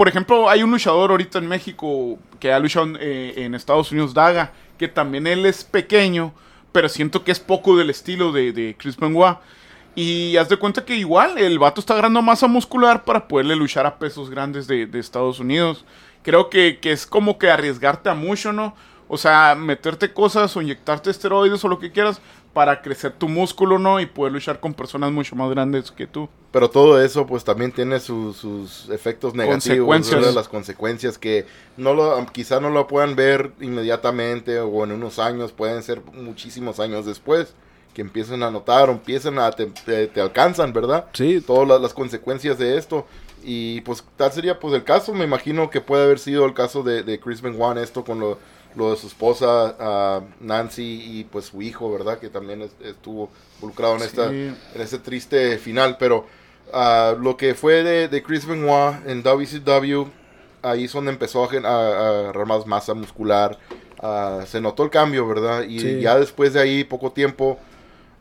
[0.00, 3.92] por ejemplo, hay un luchador ahorita en México que ha luchado en, eh, en Estados
[3.92, 6.32] Unidos, Daga, que también él es pequeño,
[6.72, 9.36] pero siento que es poco del estilo de, de Chris Benoit.
[9.94, 13.84] Y haz de cuenta que igual el vato está agarrando masa muscular para poderle luchar
[13.84, 15.84] a pesos grandes de, de Estados Unidos.
[16.22, 18.74] Creo que, que es como que arriesgarte a mucho, ¿no?
[19.06, 23.78] O sea, meterte cosas o inyectarte esteroides o lo que quieras para crecer tu músculo,
[23.78, 24.00] ¿no?
[24.00, 26.28] Y poder luchar con personas mucho más grandes que tú.
[26.50, 30.16] Pero todo eso, pues también tiene sus, sus efectos negativos, Consecuencias.
[30.20, 30.34] ¿verdad?
[30.34, 35.52] las consecuencias que no lo, quizá no lo puedan ver inmediatamente o en unos años,
[35.52, 37.54] pueden ser muchísimos años después,
[37.94, 41.06] que empiecen a notar o empiecen a, te, te- te alcanzan, ¿verdad?
[41.12, 43.06] Sí, Todas las, las consecuencias de esto.
[43.42, 46.82] Y pues tal sería pues el caso, me imagino que puede haber sido el caso
[46.82, 48.38] de, de Chris Benoit esto con lo,
[48.76, 52.18] lo de su esposa ah, Nancy y pues su hijo, ¿verdad?
[52.18, 56.26] Que también es- estuvo involucrado en, esta, en este triste final, pero
[56.72, 60.06] ah, lo que fue de, de Chris Benoit en WCW,
[60.62, 63.58] ahí es donde empezó a, agarrar más masa muscular,
[64.02, 65.62] ah, se notó el cambio, ¿verdad?
[65.64, 66.00] Y Sí.
[66.00, 67.58] ya después de ahí, poco tiempo,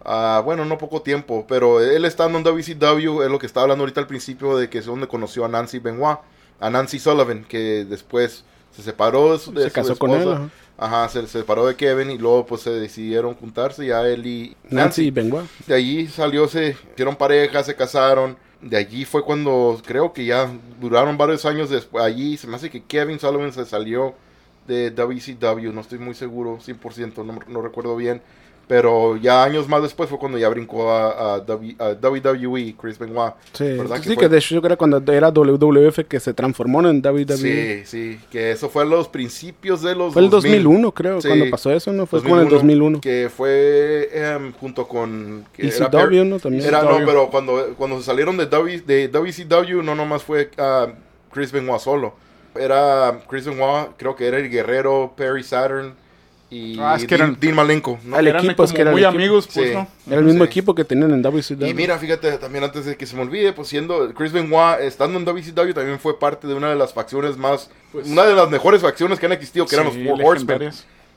[0.03, 3.83] ah, bueno, no poco tiempo, pero él estando en WCW, es lo que estaba hablando
[3.83, 6.19] ahorita al principio, de que es donde conoció a Nancy Benoit,
[6.59, 8.43] a Nancy Sullivan, que después
[8.79, 10.33] se separó de su, de se su casó con él.
[10.33, 10.51] ajá.
[10.77, 14.57] Ajá, se, se separó de Kevin y luego pues se decidieron juntarse ya él y
[14.69, 15.49] Nancy y Benoit.
[15.65, 18.37] de allí salió, se hicieron pareja, se casaron.
[18.61, 22.03] De allí fue cuando creo que ya duraron varios años después.
[22.03, 24.15] Allí se me hace que Kevin Sullivan se salió
[24.67, 28.21] de WCW, no estoy muy seguro, 100%, no, no recuerdo bien.
[28.69, 32.99] Pero ya años más después fue cuando ya brincó a, a W- a WWE, Chris
[32.99, 33.33] Benoit.
[33.51, 36.87] Sí, ¿Verdad sí que de hecho yo creo que cuando era WWF que se transformó
[36.87, 37.35] en WWE.
[37.35, 40.63] Sí, sí, que eso fue a los principios de los Fue el 2000.
[40.63, 41.29] 2001 creo, Sí.
[41.29, 42.05] cuando pasó eso, ¿no?
[42.05, 43.01] Fue como en el 2001.
[43.01, 45.45] Que fue em, junto con...
[45.57, 46.37] ECW, ¿no?
[46.39, 46.63] También.
[46.63, 50.89] Era, no, pero cuando, cuando se salieron de, w, de WCW, no nomás fue ah,
[51.33, 52.13] Chris Benoit solo.
[52.55, 55.95] Era Chris Benoit, creo que era el guerrero Perry Saturn
[56.51, 57.99] y Ah, es que Dean, eran- Dean Malenko.
[58.03, 58.17] ¿no?
[58.17, 59.17] El Eran equipo, es que era el muy equipo.
[59.17, 59.73] amigos, pues, Sí.
[59.75, 59.87] ¿no?
[60.07, 60.49] Era el mismo Sí.
[60.49, 61.67] equipo que tenían en WCW.
[61.69, 65.19] Y mira, fíjate, también antes de que se me olvide, pues siendo Chris Benoit, estando
[65.19, 68.49] en WCW, también fue parte de una de las facciones más, Pues- una de las
[68.49, 70.71] mejores facciones que han existido, que eran Sí, los Four Horsemen.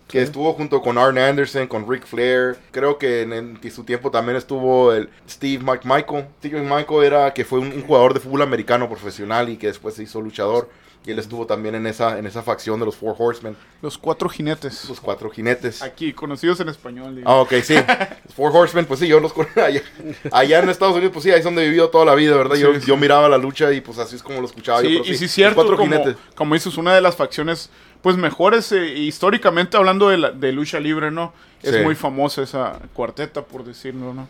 [0.08, 2.56] que estuvo junto con Arn Anderson, con Ric Flair.
[2.70, 6.26] Creo que en, en su tiempo también estuvo el Steve McMichael.
[6.40, 9.94] Steve McMichael era que fue un, un jugador de fútbol americano profesional y que después
[9.94, 10.68] se hizo luchador.
[11.04, 14.28] Y él estuvo también en esa, en esa facción de los Four Horsemen, Los cuatro
[14.28, 14.88] jinetes.
[14.88, 15.82] los cuatro jinetes.
[15.82, 17.16] Aquí, conocidos en español.
[17.16, 17.28] digo.
[17.28, 17.74] Ah, ok, sí.
[18.24, 19.82] Los Four Horsemen, pues sí, yo los allá,
[20.30, 22.54] allá en Estados Unidos, pues sí, ahí es donde he vivido toda la vida, ¿verdad?
[22.56, 25.02] yo, Sí, yo miraba la lucha y pues así es como lo escuchaba Sí, yo.
[25.02, 26.16] pero y sí, los cierto, cuatro como, jinetes.
[26.36, 27.68] como dices, una de las facciones
[28.00, 31.32] pues mejores eh, históricamente hablando de, la- de lucha libre, ¿no?
[31.62, 31.80] Es Sí.
[31.82, 34.28] muy famosa esa cuarteta, por decirlo, ¿no?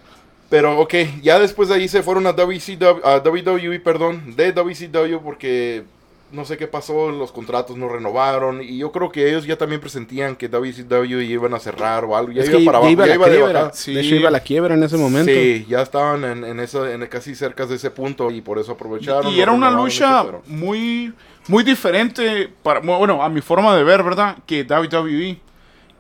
[0.51, 5.19] Pero ok, ya después de ahí se fueron a WCW, a WWE, perdón, de WCW
[5.23, 5.85] porque
[6.33, 9.81] no sé qué pasó, los contratos no renovaron y yo creo que ellos ya también
[9.81, 13.07] presentían que WCW iban a cerrar o algo, ya Es iba que para abajo, iba
[13.07, 13.71] ya la iba de.
[13.75, 13.95] Sí.
[13.95, 15.31] De hecho, iba a la quiebra en ese momento.
[15.31, 18.73] Sí, ya estaban en, en eso, en casi cerca de ese punto y por eso
[18.73, 19.33] aprovecharon.
[19.33, 21.13] Y era una lucha muy,
[21.49, 24.39] muy diferente, para, bueno, a mi forma de ver, ¿verdad?
[24.47, 25.39] Que WWE.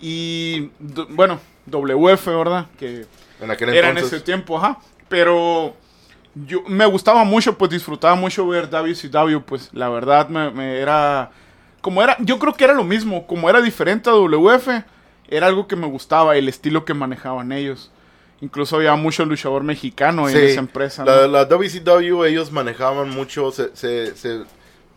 [0.00, 0.70] Y,
[1.10, 2.66] bueno, WF, ¿verdad?
[2.78, 3.06] Que
[3.40, 4.78] En aquel era en ese tiempo, ajá.
[5.08, 5.76] Pero
[6.34, 11.30] yo me gustaba mucho, pues disfrutaba mucho ver WCW, pues la verdad me, me era
[11.82, 14.68] como era, yo creo que era lo mismo, como era diferente a WF,
[15.28, 17.90] era algo que me gustaba, el estilo que manejaban ellos.
[18.40, 21.04] Incluso había mucho luchador mexicano en esa empresa.
[21.04, 21.26] La, ¿no?
[21.28, 24.42] la WCW ellos manejaban mucho, se, se, se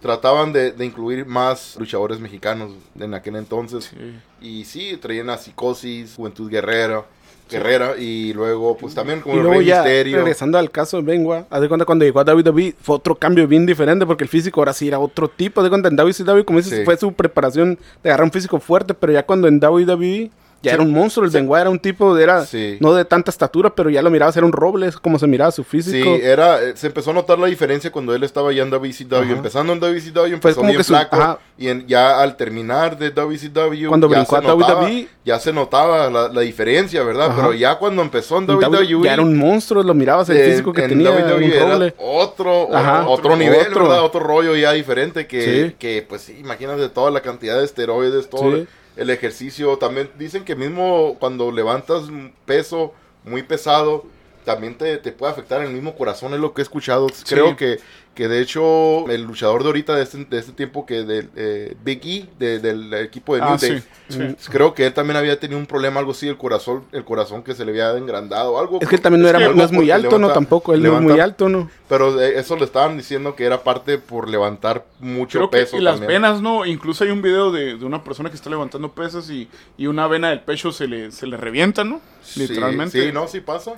[0.02, 3.86] trataban de, de incluir más luchadores mexicanos en aquel entonces.
[3.86, 4.20] Sí.
[4.42, 7.06] Y sí, traían a Psicosis, Juventud Guerrera,
[7.50, 10.18] Guerrera y luego pues también como Y el luego Rey ya, Misterio.
[10.18, 13.48] regresando al caso de Benoit, haz de cuenta cuando llegó a WWE fue otro cambio
[13.48, 15.62] bien diferente porque el físico ahora sí era otro tipo.
[15.62, 16.86] Haz de cuenta en WCW, como dices, Sí.
[16.86, 20.32] fue su preparación de agarrar un físico fuerte, pero ya cuando en WWE
[20.66, 20.76] ya Sí.
[20.76, 21.26] era un monstruo.
[21.26, 21.38] El Sí.
[21.38, 22.78] Era un tipo, de, era Sí.
[22.80, 25.52] no de tanta estatura, pero ya lo mirabas, era un roble, es como se miraba
[25.52, 26.16] su Sí, físico.
[26.22, 29.24] era, eh, se empezó a notar la diferencia cuando él estaba ya en WCW.
[29.24, 29.32] Ajá.
[29.34, 31.16] Empezando en WCW empezó Pues como bien que su- flaco.
[31.16, 31.40] ajá.
[31.58, 35.40] Y en- ya al terminar de WCW, Cuando ya, brincó se a notaba, WWE, ya
[35.40, 37.28] se notaba la, la diferencia, ¿verdad?
[37.28, 37.36] Ajá.
[37.38, 40.74] Pero ya cuando empezó en WWE, ya era un monstruo, lo mirabas el en- físico
[40.74, 41.96] que en tenía, WWE un era roble.
[41.98, 42.68] otro,
[43.08, 43.84] otro nivel, Otro.
[43.84, 44.04] ¿verdad?
[44.04, 45.76] Otro rollo ya diferente que, Sí.
[45.80, 48.68] que pues sí, imagínate toda la cantidad de esteroides, todo Sí.
[48.96, 49.78] El ejercicio.
[49.78, 52.04] También dicen que mismo cuando levantas
[52.46, 54.06] peso muy pesado,
[54.44, 57.08] también te, te puede afectar el mismo corazón, es lo que he escuchado.
[57.28, 57.80] Creo que,
[58.16, 61.76] que de hecho el luchador de ahorita de este, de este tiempo que del eh,
[61.84, 64.50] Big E, de- del equipo de New Ah, Day, sí, sí.
[64.52, 67.54] creo que él también había tenido un problema, algo así, el corazón, el corazón que
[67.54, 68.80] se le había engrandado, algo.
[68.82, 70.32] Es que él también no, era, no es muy alto, ¿no?
[70.32, 71.70] Tampoco, él no es muy alto, ¿no?
[71.88, 75.78] Pero eh, eso le estaban diciendo que era parte por levantar mucho Creo que peso
[75.78, 76.22] y las también.
[76.24, 76.66] venas, ¿no?
[76.66, 79.48] Incluso hay un video de, de una persona que está levantando pesas y,
[79.78, 82.02] y una vena del pecho se le, se le revienta, ¿no?
[82.24, 83.06] Sí, Literalmente.
[83.06, 83.76] Sí, no, sí pasa.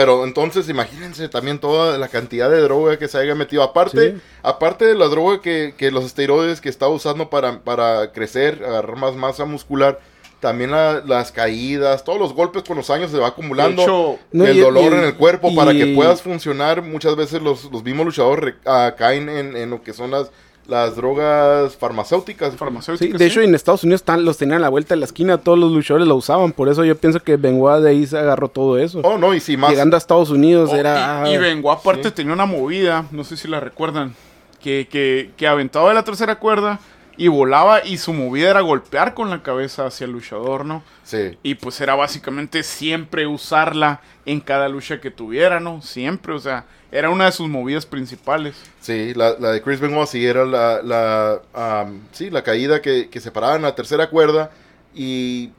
[0.00, 3.62] Pero entonces imagínense también toda la cantidad de droga que se haya metido.
[3.62, 4.20] Aparte, Sí.
[4.42, 8.96] aparte de la droga que, que los esteroides que está usando para, para crecer, agarrar
[8.96, 10.00] más masa muscular,
[10.40, 13.82] también la- las caídas, todos los golpes con los años se va acumulando.
[13.82, 16.80] De hecho, No, el y- dolor y- en el cuerpo para que puedas funcionar.
[16.80, 20.30] Muchas veces los, los mismos luchadores re- ah, caen en, en lo que son las,
[20.70, 22.52] las drogas farmacéuticas.
[22.52, 23.18] Sí, farmacéuticas.
[23.18, 23.30] de sí.
[23.32, 25.72] hecho, en Estados Unidos están, los tenían a la vuelta de la esquina, todos los
[25.72, 29.00] luchadores lo usaban, por eso yo pienso que Benoit de ahí se agarró todo eso.
[29.02, 29.70] Oh, no, y si más.
[29.70, 31.24] Llegando a Estados Unidos Oh, era...
[31.26, 32.14] y, y ah, Benoit aparte sí.
[32.14, 34.14] tenía una movida, no sé si la recuerdan,
[34.62, 36.78] que, que, que aventaba de la tercera cuerda
[37.16, 40.82] y volaba y su movida era golpear con la cabeza hacia el luchador, ¿no?
[41.04, 41.38] Sí.
[41.42, 45.82] Y pues era básicamente siempre usarla en cada lucha que tuviera, ¿no?
[45.82, 48.56] Siempre, o sea, era una de sus movidas principales.
[48.80, 53.08] Sí, la, la de Chris Benoit sí era la, la, am, sí, la caída que,
[53.08, 54.50] que se paraba en la tercera cuerda
[54.94, 55.50] y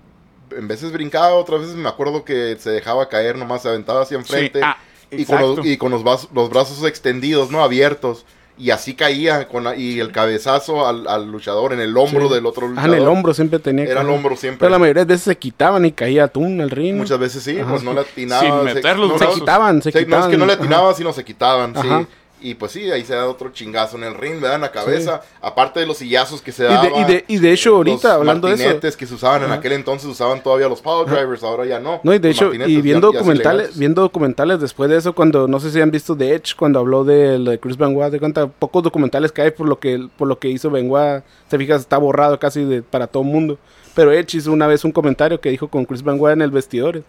[0.51, 4.17] en veces brincaba, otras veces me acuerdo que se dejaba caer, nomás se aventaba hacia
[4.17, 4.77] enfrente Sí, ah,
[5.11, 7.63] y con, los, y con los, los brazos extendidos, ¿no?
[7.63, 8.25] Abiertos.
[8.61, 12.33] Y así caía con la- y el cabezazo al, al luchador en el hombro Sí.
[12.35, 12.89] del otro Ah, luchador.
[12.95, 14.09] en el hombro siempre tenía Era el caer.
[14.17, 14.59] hombro siempre.
[14.59, 16.95] Pero la mayoría de veces se quitaban y caía atún al ring.
[16.95, 17.71] Muchas veces sí, Ajá.
[17.71, 18.45] pues no le atinaban.
[18.45, 20.25] Sin se- meter los no, se quitaban, se Sí, no quitaban.
[20.25, 20.61] es que no le Ajá.
[20.61, 21.99] atinaban, sino se quitaban, Ajá.
[22.01, 22.07] sí.
[22.41, 24.55] Y pues sí, ahí se da otro chingazo en el ring, ¿verdad?
[24.55, 25.21] En la cabeza.
[25.41, 26.95] Aparte de los sillazos que se Y de, daban.
[26.95, 28.97] y, de, y de hecho, los ahorita, hablando de eso...
[28.97, 32.01] que se usaban en aquel entonces, usaban todavía los power drivers, ahora ya no.
[32.03, 35.47] No, y de Los hecho, y viendo ya documentales, viendo documentales después de eso, cuando,
[35.47, 38.47] no sé si han visto de Edge, cuando habló de, de Chris Benoit, de cuenta,
[38.47, 41.97] pocos documentales que hay por lo que, por lo que hizo Benoit, te fijas, está
[41.97, 43.57] borrado casi de, para todo el mundo.
[43.93, 47.03] Pero Edge hizo una vez un comentario que dijo con Chris Benoit en el vestidor,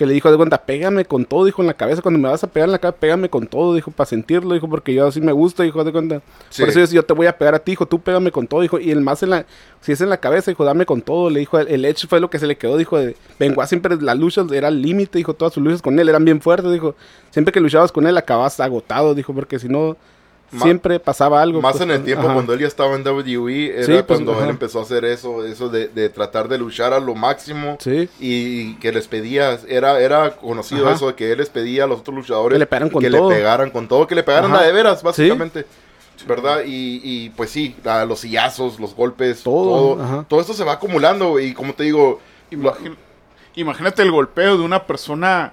[0.00, 2.42] que le dijo de cuenta, pégame con todo, dijo en la cabeza, cuando me vas
[2.42, 5.20] a pegar en la cabeza, pégame con todo, dijo, para sentirlo, dijo, porque yo así
[5.20, 6.22] me gusta, dijo, de cuenta.
[6.48, 6.62] Sí.
[6.62, 8.62] Por eso yo, yo te voy a pegar a ti, dijo, tú pégame con todo,
[8.62, 9.44] dijo, y el más en la,
[9.82, 12.18] si es en la cabeza, dijo, dame con todo, le dijo, el, el Edge fue
[12.18, 15.34] lo que se le quedó, dijo, de, Benoit siempre, las luchas era el límite, dijo,
[15.34, 16.94] todas sus luchas con él eran bien fuertes, dijo,
[17.28, 19.98] siempre que luchabas con él acababas agotado, dijo, porque si no,
[20.58, 21.60] siempre pasaba algo.
[21.62, 22.34] Más pues, en el tiempo ajá.
[22.34, 24.44] cuando él ya estaba en WWE, era Sí, pues, cuando ajá.
[24.44, 27.76] él empezó a hacer eso, eso de, de tratar de luchar a lo máximo.
[27.80, 28.08] Sí.
[28.18, 30.96] Y que les pedía, era, era conocido Ajá.
[30.96, 33.10] eso de que él les pedía a los otros luchadores Que le pegaran con que
[33.10, 33.28] todo.
[33.30, 34.60] le pegaran con todo, que le pegaran Ajá.
[34.60, 35.66] la de veras, básicamente.
[36.28, 36.64] ¿Verdad?
[36.66, 37.74] Y, y, pues sí,
[38.06, 40.40] los sillazos, los golpes, Todo, todo.
[40.40, 42.20] esto se va acumulando y como te digo,
[43.54, 45.52] imagínate el golpeo de una persona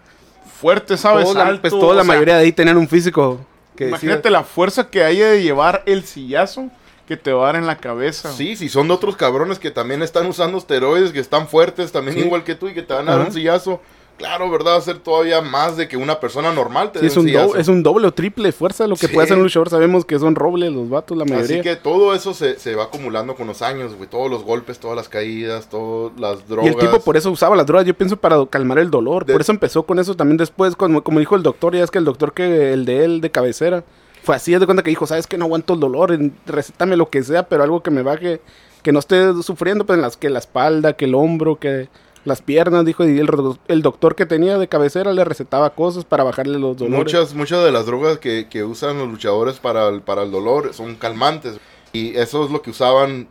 [0.60, 1.24] fuerte, ¿sabes?
[1.24, 3.40] Todos la- Alto, pues toda la sea, mayoría de ahí tenían un físico
[3.78, 6.70] que Imagínate la fuerza que haya de llevar el sillazo
[7.08, 8.34] que te va a dar en la cabeza.
[8.34, 12.18] sí, si son de otros cabrones que también están usando esteroides, que están fuertes, también
[12.18, 12.24] Sí.
[12.26, 13.82] igual que tú y que te van a dar un sillazo.
[14.18, 14.82] Claro, ¿verdad?
[14.82, 17.58] Ser todavía más de que una persona normal te Sí, es un un, do- sillazo.
[17.58, 19.14] es un doble o triple fuerza lo que Sí.
[19.14, 19.70] puede hacer un luchador.
[19.70, 21.58] Sabemos que son robles los vatos, la mayoría.
[21.60, 24.10] Así que todo eso se, se va acumulando con los años, güey.
[24.10, 26.66] Todos los golpes, todas las caídas, todas las drogas.
[26.66, 29.24] Y el tipo por eso usaba las drogas, yo pienso, para calmar el dolor.
[29.24, 31.92] De- Por eso empezó con eso también después, como, como dijo el doctor, ya es
[31.92, 33.84] que el doctor que el de él de cabecera,
[34.24, 37.10] fue así, haz de cuenta que dijo, sabes que no aguanto el dolor, recétame lo
[37.12, 38.42] que sea, pero algo que me baje,
[38.82, 41.88] que no esté sufriendo, pues en las, que la espalda, que el hombro, que
[42.28, 46.60] las piernas, dijo, y el, doctor que tenía de cabecera le recetaba cosas para bajarle
[46.60, 46.98] los dolores.
[46.98, 50.74] Muchas, muchas de las drogas que, que usan los luchadores para el, para el dolor
[50.74, 51.58] son calmantes.
[51.94, 53.30] Y eso es lo que usaban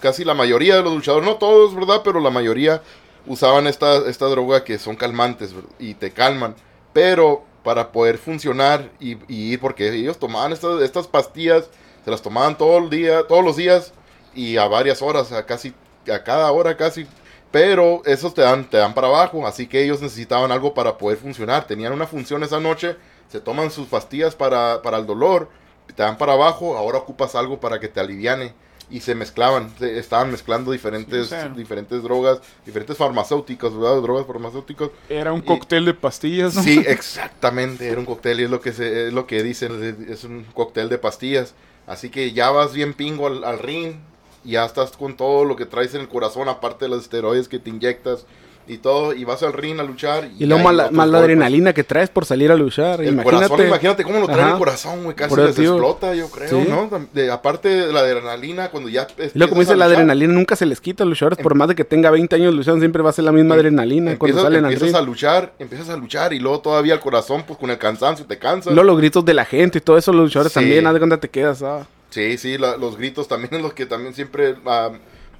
[0.00, 1.28] casi la mayoría de los luchadores.
[1.28, 2.00] No todos, ¿verdad?
[2.02, 2.82] Pero la mayoría
[3.26, 6.56] usaban esta, esta droga que son calmantes y te calman.
[6.92, 11.70] Pero para poder funcionar y, y porque ellos tomaban estas, estas pastillas,
[12.04, 13.92] se las tomaban todo el día, todos los días
[14.34, 15.72] y a varias horas, a casi,
[16.12, 17.06] a cada hora casi.
[17.52, 21.18] Pero esos te dan, te dan para abajo, así que ellos necesitaban algo para poder
[21.18, 21.66] funcionar.
[21.66, 22.96] Tenían una función esa noche,
[23.28, 25.48] se toman sus pastillas para, para el dolor,
[25.94, 28.54] te dan para abajo, ahora ocupas algo para que te aliviane.
[28.90, 31.48] Y se mezclaban, se- estaban mezclando diferentes, Sí, o sea.
[31.48, 34.02] diferentes drogas, diferentes farmacéuticos, ¿verdad?
[34.02, 34.90] Drogas farmacéuticas.
[35.08, 36.62] Era un Y- cóctel de pastillas, ¿no?
[36.62, 40.24] Sí, exactamente, era un cóctel y es lo que se, es lo que dicen, es
[40.24, 41.54] un cóctel de pastillas.
[41.86, 43.96] Así que ya vas bien pingo al, al ring,
[44.44, 47.58] ya estás con todo lo que traes en el corazón, aparte de los esteroides que
[47.58, 48.26] te inyectas
[48.68, 50.30] y todo, y vas al ring a luchar.
[50.38, 51.24] Y luego hay más la, otros más la golpes.
[51.34, 53.00] adrenalina que traes por salir a luchar.
[53.00, 53.48] El imagínate.
[53.48, 54.52] corazón, imagínate cómo lo trae Ajá.
[54.52, 55.72] el corazón, güey, casi les tío.
[55.72, 56.68] explota, yo creo, Sí.
[56.68, 56.88] ¿no?
[57.12, 60.54] De- aparte de la adrenalina, cuando ya Y luego, como dice, la luchar, adrenalina nunca
[60.54, 61.38] se les quita a los luchadores.
[61.42, 64.16] Por más de que tenga 20 años luchando, siempre va a ser la misma adrenalina
[64.16, 64.96] cuando empiezas, salen al empiezas ring.
[64.96, 68.38] a luchar, empiezas a luchar y luego todavía el corazón, pues con el cansancio te
[68.38, 68.70] cansa.
[68.70, 70.60] Y luego los gritos de la gente y todo eso, los luchadores Sí.
[70.60, 71.62] también, haz de cuenta te quedas.
[71.64, 71.84] ah.
[72.12, 74.90] Sí, sí, la- los gritos también es los que también siempre ah,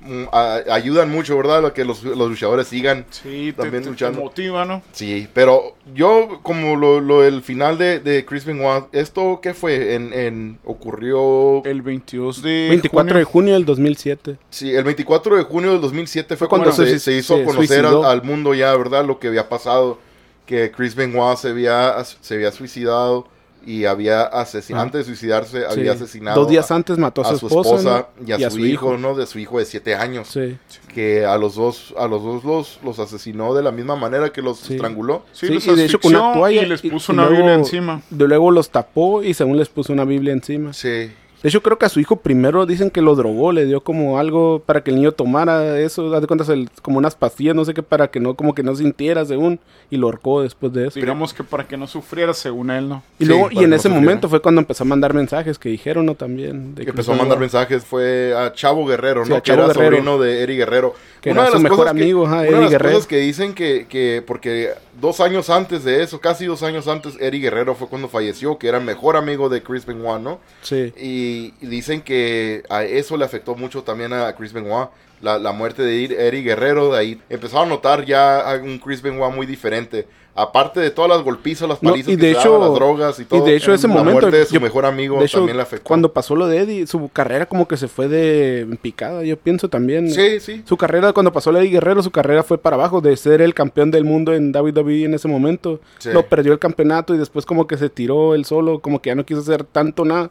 [0.01, 1.65] mm, ah, ayudan mucho, ¿verdad?
[1.67, 3.05] A que los, los luchadores sigan.
[3.11, 4.21] Sí, te, También te- te luchando.
[4.21, 4.83] motiva, ¿no?
[4.93, 9.95] Sí, pero yo, como lo, lo el final de, de Chris Benoit, ¿esto qué fue?
[9.95, 11.63] En, en ocurrió...
[11.65, 13.33] El 22 de 24 de junio.
[13.33, 14.39] junio del 2007.
[14.51, 18.05] Sí, el 24 de junio del 2007 fue Cuando se, se- hizo se conocer al,
[18.05, 19.05] al mundo ya, ¿verdad?
[19.05, 19.99] Lo que había pasado,
[20.47, 23.29] que Chris Benoit se había, se había suicidado
[23.67, 24.87] y había asesinado, Ah.
[24.87, 25.65] antes de suicidarse, Sí.
[25.71, 28.27] había asesinado Dos días a, antes mató a, a su esposa, ¿no?
[28.27, 29.15] y a, su, hijo, ¿no?
[29.15, 30.29] De su hijo de 7 años.
[30.29, 30.57] Sí.
[30.93, 34.43] Que a los dos, a los dos los, los asesinó de la misma manera que
[34.43, 34.75] los Sí.
[34.75, 35.25] estranguló.
[35.33, 37.37] Sí, Sí, los y de hecho con una toalla y les puso y una luego-
[37.39, 38.03] Biblia encima.
[38.11, 40.73] De luego los tapó y según les puso una Biblia encima.
[40.73, 41.11] Sí.
[41.43, 44.19] De hecho, creo que a su hijo primero dicen que lo drogó, le dio como
[44.19, 47.65] algo para que el niño tomara eso, haz de cuentas, el- como unas pastillas, no
[47.65, 49.59] sé qué, para que no, como que no sintiera según,
[49.91, 51.01] y lo ahorcó después de eso.
[51.01, 53.03] Digamos que para que no sufriera, según él, ¿no?
[53.19, 54.01] Y Sí, luego, y en que no ese sufriera.
[54.05, 56.15] momento fue cuando empezó a mandar mensajes que dijeron, ¿no?
[56.15, 56.75] También.
[56.77, 59.37] De que empezó a mandar mensajes fue a Chavo Guerrero, Sí, ¿no?
[59.37, 59.97] a que Chavo era Guerrero.
[59.97, 60.95] sobrino de Eri Guerrero.
[61.21, 62.95] Que era su mejor cosas amigo, ajá, una Eddie de las Guerrero.
[62.95, 67.17] cosas que dicen que, que, porque dos años antes de eso, casi dos años antes,
[67.21, 70.39] Eri Guerrero fue cuando falleció, que era mejor amigo de Chris Benoit, ¿no?
[70.63, 70.93] Sí.
[71.01, 74.89] Y, y dicen que a eso le afectó mucho también a Chris Benoit.
[75.21, 79.33] La, la muerte de Eri Guerrero, de ahí empezaron a notar ya un Chris Benoit
[79.33, 80.07] muy diferente.
[80.35, 83.19] Aparte de todas las golpizas, las No, palizas y que de hecho- daban, las drogas
[83.19, 83.45] y y todo.
[83.45, 85.63] de hecho ese la momento, muerte de su yo- mejor amigo De hecho, también le
[85.63, 85.85] afectó.
[85.85, 89.69] cuando pasó lo de Eddie, su carrera como que se fue de picada, yo pienso
[89.69, 90.11] también.
[90.11, 90.63] Sí, sí.
[90.67, 93.43] Su carrera, cuando pasó lo de Eddie Guerrero, su carrera fue para abajo, de ser
[93.43, 95.81] el campeón del mundo en WWE en ese momento.
[95.99, 96.09] Sí.
[96.13, 99.15] Lo perdió el campeonato y después como que se tiró él solo, como que ya
[99.15, 100.31] no quiso hacer tanto nada.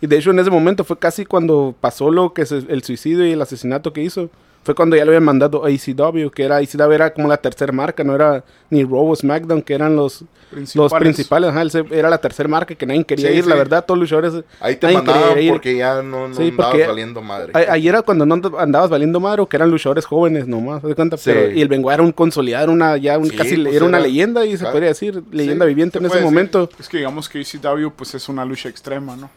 [0.00, 3.26] Y de hecho en ese momento fue casi cuando pasó lo que es el suicidio
[3.26, 4.30] y el asesinato que hizo.
[4.64, 7.72] fue cuando ya le habían mandado a ECW, que era ECW era como la tercera
[7.72, 10.92] marca, no era ni Raw o SmackDown, que eran los Principales.
[10.92, 13.58] los principales, ajá, se- era la tercera marca que nadie quería Sí, ir, la sí.
[13.58, 15.52] verdad, todos los luchadores Ahí te nadie mandaban quería ir.
[15.52, 17.52] porque ya no, no Sí, andabas porque- valiendo madre.
[17.54, 20.82] A- Ahí era cuando no and- andabas valiendo madre o que eran luchadores jóvenes nomás,
[20.82, 21.16] ¿te cuenta?
[21.16, 21.30] Sí.
[21.32, 23.86] Pero, y el Benoit era un consolidado, era una, ya un, Sí, casi pues era
[23.86, 24.72] una leyenda y se Claro.
[24.72, 26.24] podría decir, leyenda Sí, viviente se en ese decir.
[26.30, 26.68] momento.
[26.78, 29.30] Es que digamos que ECW pues es una lucha extrema, ¿no?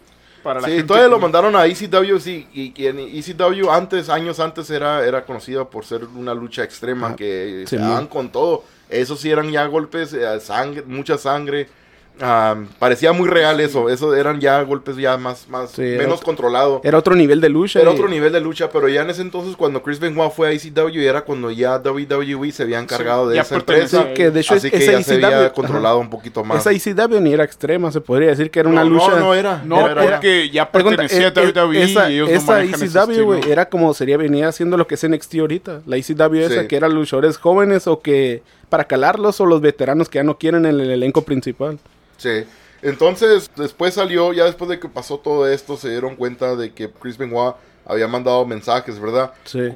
[0.44, 3.70] Para la Sí, gente todavía que- lo mandaron a ECW, sí, y, y en ECW
[3.72, 7.78] antes, años antes, era, era conocida por ser una lucha extrema, Ah, que sí, se
[7.78, 8.08] daban man.
[8.08, 8.64] con todo.
[8.90, 11.70] Esos sí eran ya golpes, eh, sangre, mucha sangre.
[12.20, 16.26] Ah, parecía muy real eso, eso eran ya golpes ya más, más Sí, menos otro-
[16.26, 16.82] controlado.
[16.84, 17.80] Era otro nivel de lucha.
[17.80, 20.50] Era y- otro nivel de lucha, pero ya en ese entonces cuando Chris Benoit fue
[20.50, 24.14] a ECW era cuando ya WWE se había encargado de esa empresa.
[24.14, 25.54] que de hecho Así es- que esa ya se ECW había ajá.
[25.54, 26.60] controlado un poquito más.
[26.66, 29.10] Esa ECW ni era extrema, se podría decir que era una no, lucha.
[29.12, 29.62] No, no era.
[29.66, 33.40] No, era- porque ya pertenecía eh, a eh, WWE esa, y ellos no esa güey,
[33.40, 33.52] estilo.
[33.54, 35.82] era como sería venía haciendo lo que es NXT ahorita.
[35.88, 36.68] La ECW esa Sí.
[36.68, 40.66] que eran luchadores jóvenes o que para calarlos o los veteranos que ya no quieren
[40.66, 41.80] en el elenco principal.
[42.22, 42.46] Sí.
[42.82, 46.90] Entonces, después salió, ya después de que pasó todo esto, se dieron cuenta de que
[46.90, 47.56] Chris Benoit
[47.86, 49.34] había mandado mensajes, ¿verdad?
[49.44, 49.70] Sí.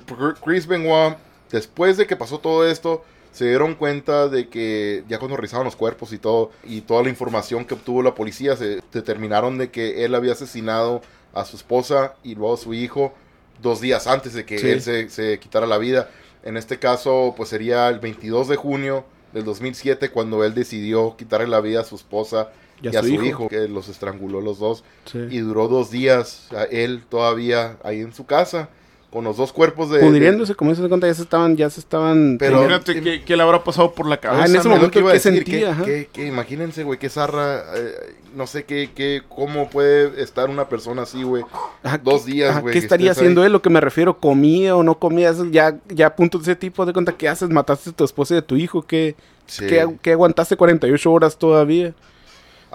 [0.43, 1.15] Chris Benoit,
[1.51, 5.75] después de que pasó todo esto, se dieron cuenta de que ya cuando revisaron los
[5.75, 10.03] cuerpos y todo, y toda la información que obtuvo la policía, se determinaron de que
[10.05, 11.01] él había asesinado
[11.34, 13.13] a su esposa y luego a su hijo
[13.62, 14.67] dos días antes de que Sí.
[14.69, 16.10] él se, se quitara la vida.
[16.43, 19.03] En este caso, pues sería el 22 de junio
[19.36, 23.50] del 2007 cuando él decidió quitarle la vida a su esposa y a, su, hijo.
[23.50, 24.86] que los estranguló los dos.
[25.04, 25.19] Sí.
[25.30, 28.69] Y duró dos días a él todavía ahí en su casa
[29.12, 30.00] con los dos cuerpos de...
[30.02, 32.36] Pudriéndose, como se da cuenta, ya se estaban, ya se estaban.
[32.38, 34.44] Pero- Imagínate qué, qué le habrá pasado por la cabeza.
[34.44, 35.60] Ah, en ese que momento, iba a ¿qué decir, sentía?
[35.60, 35.84] que- Ajá.
[35.86, 40.68] que- que imagínense, güey, que zarra, eh, no sé qué, qué, cómo puede estar una
[40.68, 41.44] persona así, güey.
[41.84, 43.48] Ajá, dos ¿qué- días, ajá, güey, ¿Qué que estaría haciendo ahí.
[43.48, 43.54] él?
[43.54, 45.34] Lo que me refiero, ¿comía o no comía?
[45.50, 47.50] Ya, ya a punto de ese tipo de cuenta, ¿qué haces?
[47.50, 48.82] ¿Mataste a tu esposa y a tu hijo?
[48.82, 49.15] ¿Qué,
[49.48, 49.65] Sí.
[49.68, 51.94] qué, qué aguantaste 48 horas todavía?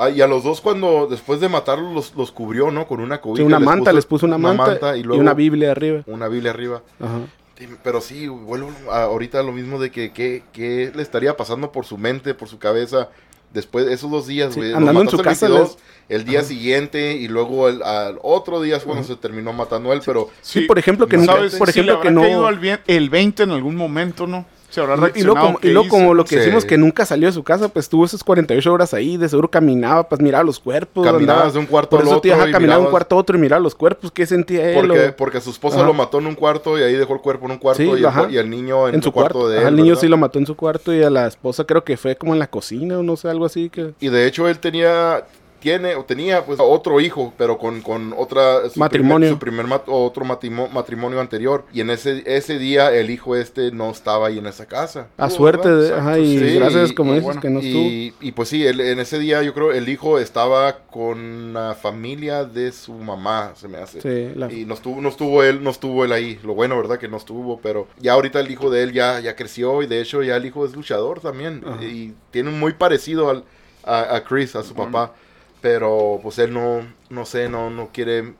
[0.02, 2.86] Ah, y a los dos cuando, después de matarlos, los, los cubrió, ¿no?
[2.86, 3.44] Con una Sí, cobija.
[3.46, 6.02] una manta, les puso una, manta, y, y, luego una Biblia arriba.
[6.06, 6.82] una Biblia arriba.
[6.98, 7.18] Ajá.
[7.58, 11.36] Sí, Pero sí, vuelvo a- ahorita a lo mismo de que, que, que le estaría
[11.36, 13.10] pasando por su mente, por su cabeza,
[13.52, 14.72] después de esos dos días, Sí, güey.
[14.72, 15.76] andando Lo en su casa, el 22,
[16.08, 16.48] les- el día Ajá.
[16.48, 20.30] siguiente y luego el, al otro día es cuando se terminó matando a él, pero
[20.40, 22.22] Sí, por ejemplo, que no sabes por si le ejemplo, que habrá no...
[22.22, 24.46] caído al bien- el 20 en algún momento, ¿no?
[24.70, 25.46] Se habrá Y luego, reaccionado.
[25.46, 26.36] como, y ¿qué luego como lo que Sí.
[26.36, 29.50] decimos que nunca salió de su casa, pues tuvo esas 48 horas ahí, de seguro
[29.50, 31.04] caminaba, pues miraba los cuerpos.
[31.04, 32.90] Caminabas andaba- de un cuarto Por al eso otro te deja y caminar de un
[32.90, 34.86] cuarto a otro y mirar los cuerpos, ¿qué sentía él?
[34.86, 35.86] porque, o- porque su esposa Ajá.
[35.86, 37.92] lo mató en un cuarto y ahí dejó el cuerpo en un cuarto Sí, y,
[37.92, 38.24] el, ajá.
[38.26, 39.60] cu- y el niño en, en su cuarto, de él.
[39.60, 40.00] Ajá, el niño ¿verdad?
[40.02, 42.38] sí lo mató en su cuarto y a la esposa creo que fue como en
[42.38, 43.92] la cocina o no sé, algo así que...
[44.00, 45.24] Y de hecho él tenía,
[45.60, 48.68] tiene, o tenía pues otro hijo, pero con, con otra...
[48.70, 49.16] su Matrimonio.
[49.16, 51.64] Primer, su primer mat- otro matimo- matrimonio anterior.
[51.72, 55.08] Y en ese, ese día el hijo este no estaba ahí en esa casa.
[55.16, 57.82] A suerte, de- ajá, y sí, gracias, como y dices, bueno, que no estuvo.
[57.82, 61.74] Y, y pues sí, él- en ese día yo creo el hijo estaba con la
[61.74, 64.00] familia de su mamá, se me hace.
[64.00, 66.38] Sí, la- Y no estuvo, no estuvo él, no estuvo él ahí.
[66.42, 66.98] Lo bueno, ¿verdad?
[66.98, 70.00] Que no estuvo, pero ya ahorita el hijo de él ya, ya creció y de
[70.00, 71.62] hecho ya el hijo es luchador también.
[71.82, 73.44] Y tiene un muy parecido al,
[73.84, 75.12] a, a Chris, a su papá.
[75.60, 78.32] Pero pues él no, no sé, no, no quiere,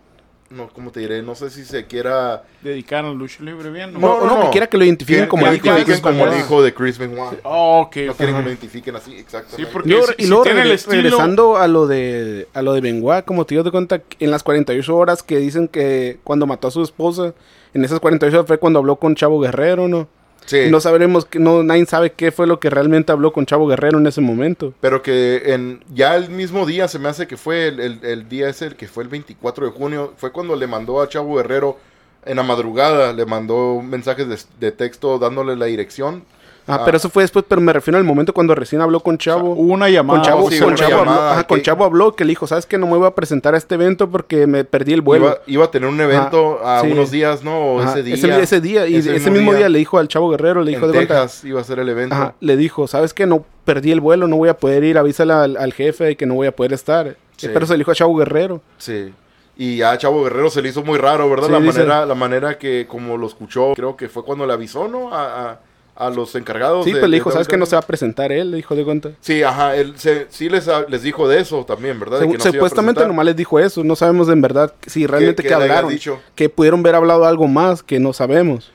[0.48, 1.22] no, ¿cómo te diré?
[1.22, 2.44] No sé si se quiera...
[2.62, 3.98] Dedicar a la lucha libre bien, ¿no?
[4.00, 4.44] No, no, no, no.
[4.46, 6.40] que quiera que lo identifiquen que- como el hijo de Chris como el Benoit.
[6.44, 7.38] hijo de Chris Benoit.
[7.44, 9.56] Oh, ok, No quieren que lo identifiquen así, exactamente.
[9.64, 11.86] Sí, porque Y luego, si- y si luego tiene el regre- estilo- regresando a lo
[11.86, 15.68] de a lo de Benoit, como te de cuenta, en las 48 horas que dicen
[15.68, 17.34] que cuando mató a su esposa,
[17.74, 20.08] en esas 48 horas fue cuando habló con Chavo Guerrero, ¿no?
[20.46, 23.66] Sí, no sabremos, que no, nadie sabe qué fue lo que realmente habló con Chavo
[23.68, 24.72] Guerrero en ese momento.
[24.80, 28.28] pero que en ya el mismo día se me hace que fue el, el- el
[28.28, 31.36] día ese, el que fue el 24 de junio, fue cuando le mandó a Chavo
[31.36, 31.78] Guerrero
[32.26, 36.24] en la madrugada, le mandó mensajes de, de texto dándole la dirección.
[36.70, 36.82] Ah, Ah.
[36.84, 39.52] pero eso fue después, pero me refiero al momento cuando recién habló con Chavo.
[39.52, 40.20] Hubo una llamada.
[40.20, 42.30] con Chavo, sí, con una Chavo habló, llamada ajá, con que- Chavo habló que le
[42.30, 42.78] dijo, ¿sabes qué?
[42.78, 45.26] No me voy a presentar a este evento porque me perdí el vuelo.
[45.26, 46.92] Iba, iba a tener un evento a sí.
[46.92, 47.58] unos días, ¿no?
[47.58, 48.14] O ese día.
[48.14, 49.68] Ese, ese día, y ese, mismo día.
[49.68, 51.88] le dijo al Chavo Guerrero, le dijo en de cuenta, Texas iba a ser el
[51.88, 52.14] evento.
[52.14, 53.26] Ajá, le dijo, ¿sabes qué?
[53.26, 56.26] No perdí el vuelo, no voy a poder ir, avísale al, al jefe de que
[56.26, 57.16] no voy a poder estar.
[57.36, 57.48] Sí.
[57.52, 58.60] Pero se le dijo a Chavo Guerrero.
[58.78, 59.12] Sí.
[59.56, 61.48] Y ya a Chavo Guerrero se le hizo muy raro, ¿verdad?
[61.50, 65.14] La, manera, la manera que como lo escuchó, creo que fue cuando le avisó, ¿no?
[65.14, 65.58] A, a-
[66.00, 66.84] a los encargados.
[66.84, 67.54] Sí, de- pues le dijo, ¿sabes qué?
[67.56, 67.60] WWE.
[67.60, 69.10] No se va a presentar él, le dijo de cuenta.
[69.20, 72.20] Sí, ajá, él se- sí les, les dijo de eso también, ¿verdad?
[72.20, 75.48] De que no supuestamente nomás les dijo eso, no sabemos en verdad si realmente que
[75.54, 75.90] haya hablaron.
[75.90, 76.18] dicho.
[76.34, 78.72] Que pudieron ver hablado algo más que no sabemos.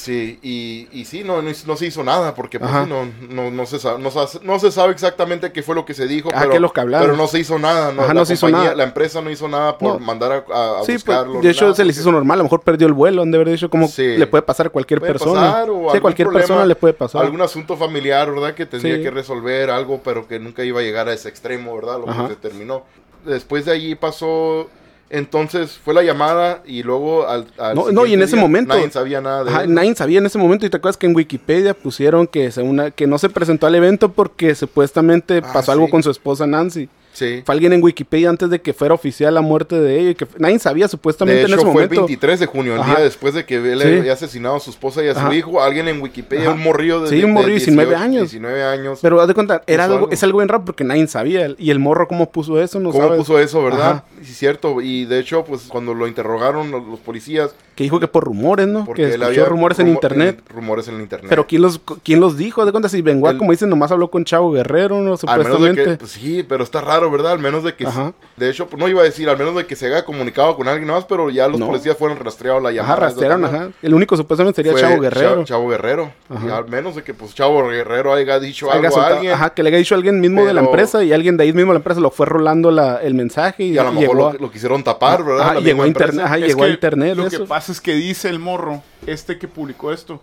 [0.00, 2.86] Sí, y, y sí, no, no, no se hizo nada, porque pues, Ajá.
[2.86, 4.08] no, no, no, se sabe, no,
[4.42, 6.72] no se sabe exactamente qué fue lo que se dijo, Ah, pero, qué es lo
[6.72, 8.76] que pero no se hizo nada, no, Ajá, la no se hizo compañía- nada.
[8.76, 11.40] La empresa no hizo nada por mandar a, a- Sí, pues, buscarlo.
[11.42, 13.36] de hecho nada, se les hizo normal, a lo mejor perdió el vuelo, han de
[13.36, 14.16] haber dicho como Sí.
[14.16, 15.40] le puede pasar a cualquier puede persona.
[15.40, 17.22] pasar, o sí, a algún cualquier problema, persona le puede pasar.
[17.22, 18.54] Algún asunto familiar, ¿verdad?
[18.54, 21.98] Que tendría que resolver algo, pero que nunca iba a llegar a ese extremo, ¿verdad?
[21.98, 22.22] Lo Ajá.
[22.28, 22.84] que se terminó.
[23.26, 24.70] Después de allí pasó,
[25.10, 28.74] entonces fue la llamada y luego al, al No, no, y en ese día momento-
[28.74, 29.74] Nadie sabía nada de Ajá, él.
[29.74, 32.90] nadie sabía en ese momento y te acuerdas que en Wikipedia pusieron que, según una-
[32.92, 36.88] que no se presentó al evento porque supuestamente Ah, pasó algo con su esposa Nancy.
[37.12, 37.42] Sí.
[37.44, 40.26] Fue alguien en Wikipedia antes de que fuera oficial la muerte de ella y que
[40.38, 42.02] nadie sabía supuestamente De en hecho, ese fue el momento.
[42.06, 42.94] 23 de junio, el Ajá.
[42.96, 43.88] día después de que él Sí.
[43.98, 45.34] había asesinado a su esposa y a su Ajá.
[45.34, 45.60] hijo.
[45.62, 46.54] Alguien en Wikipedia, Ajá.
[46.54, 48.30] un morrillo de, Sí, un morrillo de 19 años.
[48.30, 48.98] 19 años.
[49.02, 50.10] Pero haz de cuenta, era algo, algo.
[50.10, 51.54] es algo bien raro porque nadie sabía.
[51.58, 53.18] Y el morro cómo puso eso, no ¿Cómo sabes.
[53.18, 54.04] puso eso, verdad?
[54.22, 54.80] Sí, cierto.
[54.80, 58.68] Y de hecho, pues cuando lo interrogaron los, los policías, Que dijo que por rumores,
[58.68, 58.84] ¿no?
[58.84, 60.40] porque que él había rumores en rumo- internet.
[60.48, 61.26] rumores en el internet.
[61.30, 62.60] Pero ¿quién los, quién los dijo?
[62.60, 65.00] Haz de cuenta, si Bengoa, El- como dicen, nomás habló con Chavo Guerrero, ¿no?
[65.00, 65.84] Al menos de Supuestamente.
[65.84, 67.32] que, pues sí, pero está raro, ¿verdad?
[67.32, 68.12] Al menos de que, Ajá.
[68.36, 70.88] de hecho, no iba a decir, al menos de que se haya comunicado con alguien
[70.90, 71.66] más, pero ya los No.
[71.68, 72.94] policías fueron rastreados la llamada.
[72.94, 73.68] ajá, rastrearon, ajá.
[73.80, 75.30] El único supuestamente sería Fue Chavo Guerrero.
[75.30, 76.12] Chavo, Chavo Guerrero.
[76.28, 76.46] Ajá.
[76.46, 79.32] Y al menos de que, pues, Chavo Guerrero haya dicho Haya algo a alguien.
[79.32, 81.70] Ajá, que le haya dicho alguien mismo de la empresa y alguien de ahí mismo
[81.72, 84.14] de la empresa lo fue rolando la, el mensaje y, Y a lo mejor llegó,
[84.14, 85.42] lo, a- lo quisieron tapar, ¿verdad?
[85.50, 87.38] Ajá, llegó a internet, ajá, llegó a Lo eso.
[87.42, 90.20] que pasa es que dice el morro, este que publicó esto,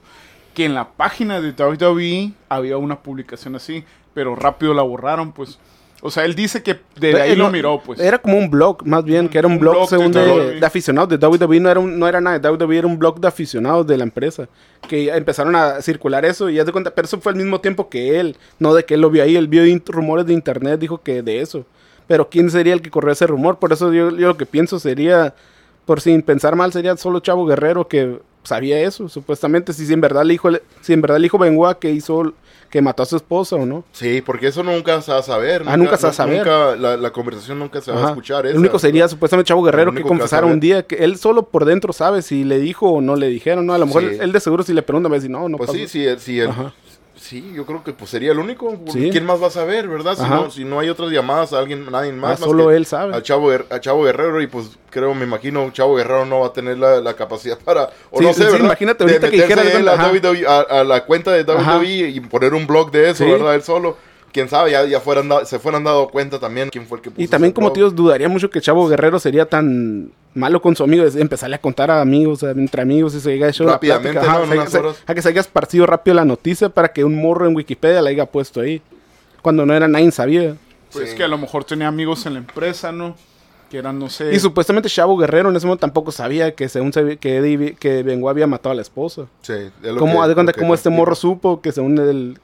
[0.54, 5.60] que en la página de WWE había una publicación así, pero rápido la borraron, pues.
[6.02, 8.00] O sea, él dice que desde ahí lo no, miró, pues.
[8.00, 10.60] Era como un blog, más bien, que era un, Un blog, blog según de de,
[10.60, 11.60] de aficionados de WWE.
[11.60, 14.04] No era, un- no era nada de WWE, era un blog de aficionados de la
[14.04, 14.48] empresa.
[14.88, 17.90] Que empezaron a circular eso y ya de cuenta, pero eso fue al mismo tiempo
[17.90, 18.36] que él.
[18.60, 21.42] No de que él lo vio ahí, él vio rumores de internet, dijo que de
[21.42, 21.66] eso.
[22.06, 23.58] Pero ¿quién sería el que corrió ese rumor?
[23.58, 25.34] Por eso yo, yo lo que pienso sería,
[25.86, 29.74] por sin pensar mal, sería solo Chavo Guerrero que sabía eso, supuestamente.
[29.74, 30.50] Si, si en verdad le dijo,
[30.82, 32.34] si en verdad le dijo Bengoa que hizo,
[32.70, 33.84] que mató a su esposa o no.
[33.94, 35.64] Sí, porque eso nunca se va a saber.
[35.68, 36.38] Ah, nunca se va a saber.
[36.40, 38.46] nunca- la, la conversación nunca se va a escuchar.
[38.46, 41.44] El esa, único sería supuestamente Chavo Guerrero El que confesara un día que él solo
[41.44, 43.74] por dentro sabe si le dijo o no le dijeron, ¿no?
[43.74, 44.18] A lo mejor Sí.
[44.20, 46.20] él de seguro si le pregunta va a decir, no, no Pues sí, sí, el-
[46.20, 46.74] sí, el- Ajá.
[47.28, 48.78] Sí, yo creo que pues sería el único.
[48.92, 49.10] Sí.
[49.12, 50.16] ¿Quién más va a saber, verdad?
[50.16, 50.36] Si Ajá.
[50.36, 52.24] no, si no hay otras llamadas a alguien, nadie más.
[52.24, 53.16] Ah, más solo él sabe.
[53.16, 56.54] A Chavo, a Chavo Guerrero y pues creo, me imagino, Chavo Guerrero no va a
[56.54, 58.66] tener la, la capacidad para, o Sí, no sé, sí, ¿verdad?
[58.66, 60.80] imagínate De ahorita que dijera, a, ajá.
[60.80, 61.78] A, la cuenta de Ajá.
[61.78, 63.26] WWE y poner un blog de eso.
[63.26, 63.56] ¿verdad?
[63.56, 63.98] Él solo.
[64.32, 67.22] Quién sabe, ya, ya fueran se fueran dado cuenta también quién fue el que puso
[67.22, 71.10] Y también como tíos dudaría mucho que Chavo Guerrero sería tan malo con su amigo
[71.10, 75.14] de empezarle a contar a amigos, a- entre amigos y se hecho la Rápidamente, a
[75.16, 78.26] que se haya esparcido rápido la noticia para que un morro en Wikipedia la haya
[78.26, 78.82] puesto ahí.
[79.42, 80.56] Cuando no era nadie sabía.
[80.92, 81.16] Pues Sí.
[81.18, 83.16] que a lo mejor tenía amigos en la empresa, ¿no?
[83.70, 84.34] Que eran, no sé.
[84.34, 88.04] Y supuestamente Chavo Guerrero en ese momento tampoco sabía que según se, que, Eddie- que
[88.30, 89.24] había matado a la esposa.
[89.42, 91.98] Sí, es lo ¿Cómo, que- de cuenta lo que cómo este morro supo que según
[91.98, 92.40] él,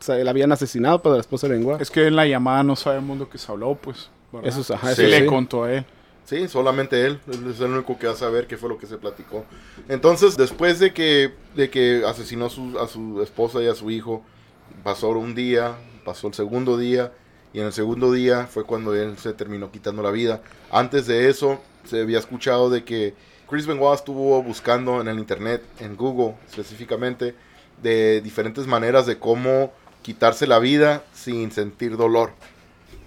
[0.00, 1.78] o sea, la habían asesinado para la esposa de Bengoa?
[1.80, 4.10] Es que en la llamada no sabemos lo que se habló, pues.
[4.32, 4.48] ¿verdad?
[4.48, 5.86] Eso es, ajá, Sí, eso le contó a él.
[6.24, 7.20] Sí, solamente él.
[7.30, 9.44] Él es el único que va a saber qué fue lo que se platicó.
[9.88, 13.90] Entonces, después de que, de que asesinó a su, a su esposa y a su
[13.90, 14.22] hijo,
[14.82, 17.12] pasó un día, pasó el segundo día,
[17.52, 20.42] y en el segundo día fue cuando él se terminó quitando la vida.
[20.70, 23.14] Antes de eso, se había escuchado de que
[23.48, 27.34] Chris Benoit estuvo buscando en el internet, en Google específicamente,
[27.82, 29.72] de diferentes maneras de cómo
[30.04, 32.30] quitarse la vida sin sentir dolor.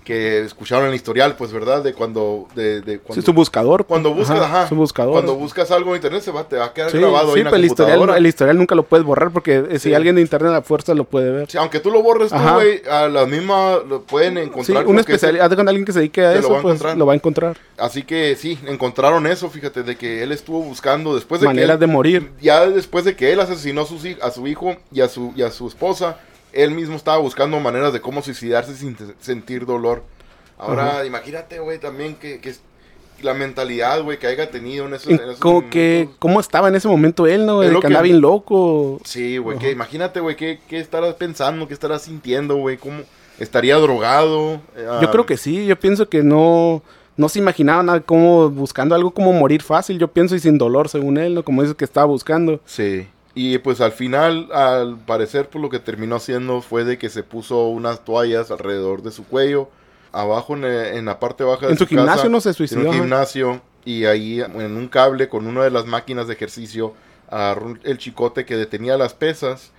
[0.04, 1.84] Que escucharon el historial, pues, ¿verdad?
[1.84, 2.48] De cuando...
[2.56, 3.86] De, de cuando Sí, su buscador.
[3.86, 5.12] cuando buscas, ajá, Su buscador.
[5.12, 7.40] cuando buscas algo en internet se va, te va a quedar Sí, grabado sí, ahí
[7.40, 9.94] en la pero el historial, el historial nunca lo puedes borrar porque eh, si Sí.
[9.94, 11.52] alguien de internet a fuerza lo puede ver.
[11.52, 12.54] Sí, aunque tú lo borres tú, Ajá.
[12.54, 14.88] güey, a la misma lo pueden Sí, encontrar.
[14.88, 17.12] un lo que especialista, cuenta, alguien que se dedique a lo eso, pues lo va
[17.12, 17.58] a encontrar.
[17.78, 21.82] Así que sí, encontraron eso, fíjate, de que él estuvo buscando después de Maneras que
[21.82, 22.32] de morir.
[22.42, 25.42] ya después de que él asesinó a, hij- a su hijo y a su, y
[25.42, 26.18] a su esposa,
[26.64, 30.04] él mismo estaba buscando maneras de cómo suicidarse sin sentir dolor.
[30.58, 32.56] Ahora, imagínate, güey, también que, que
[33.22, 36.10] la mentalidad, güey, que haya tenido en esos, En- esos como que.
[36.20, 37.62] ¿Cómo estaba en ese momento él, no?
[37.64, 39.00] Lo que que- andaba bien loco.
[39.04, 43.02] Sí, güey, que imagínate, güey, ¿qué, qué estarás pensando, qué estarás sintiendo, güey, cómo
[43.40, 44.60] estaría drogado.
[44.78, 46.82] Ah, Yo creo que sí, yo pienso que no,
[47.18, 50.90] no se imaginaba nada como buscando algo como morir fácil, yo pienso, y sin dolor,
[50.90, 51.44] según él, ¿no?
[51.44, 52.60] Como dice que estaba buscando.
[52.66, 53.08] Sí.
[53.40, 57.22] Y pues al final, al parecer, pues lo que terminó haciendo fue de que se
[57.22, 59.70] puso unas toallas alrededor de su cuello,
[60.12, 62.82] abajo en, eh, en la parte baja de En su gimnasio no se En suicidó.
[62.82, 62.98] un ajá.
[62.98, 66.96] gimnasio, y ahí en un cable con una de las máquinas de ejercicio,
[67.30, 69.72] agarró el chicote que detenía las pesas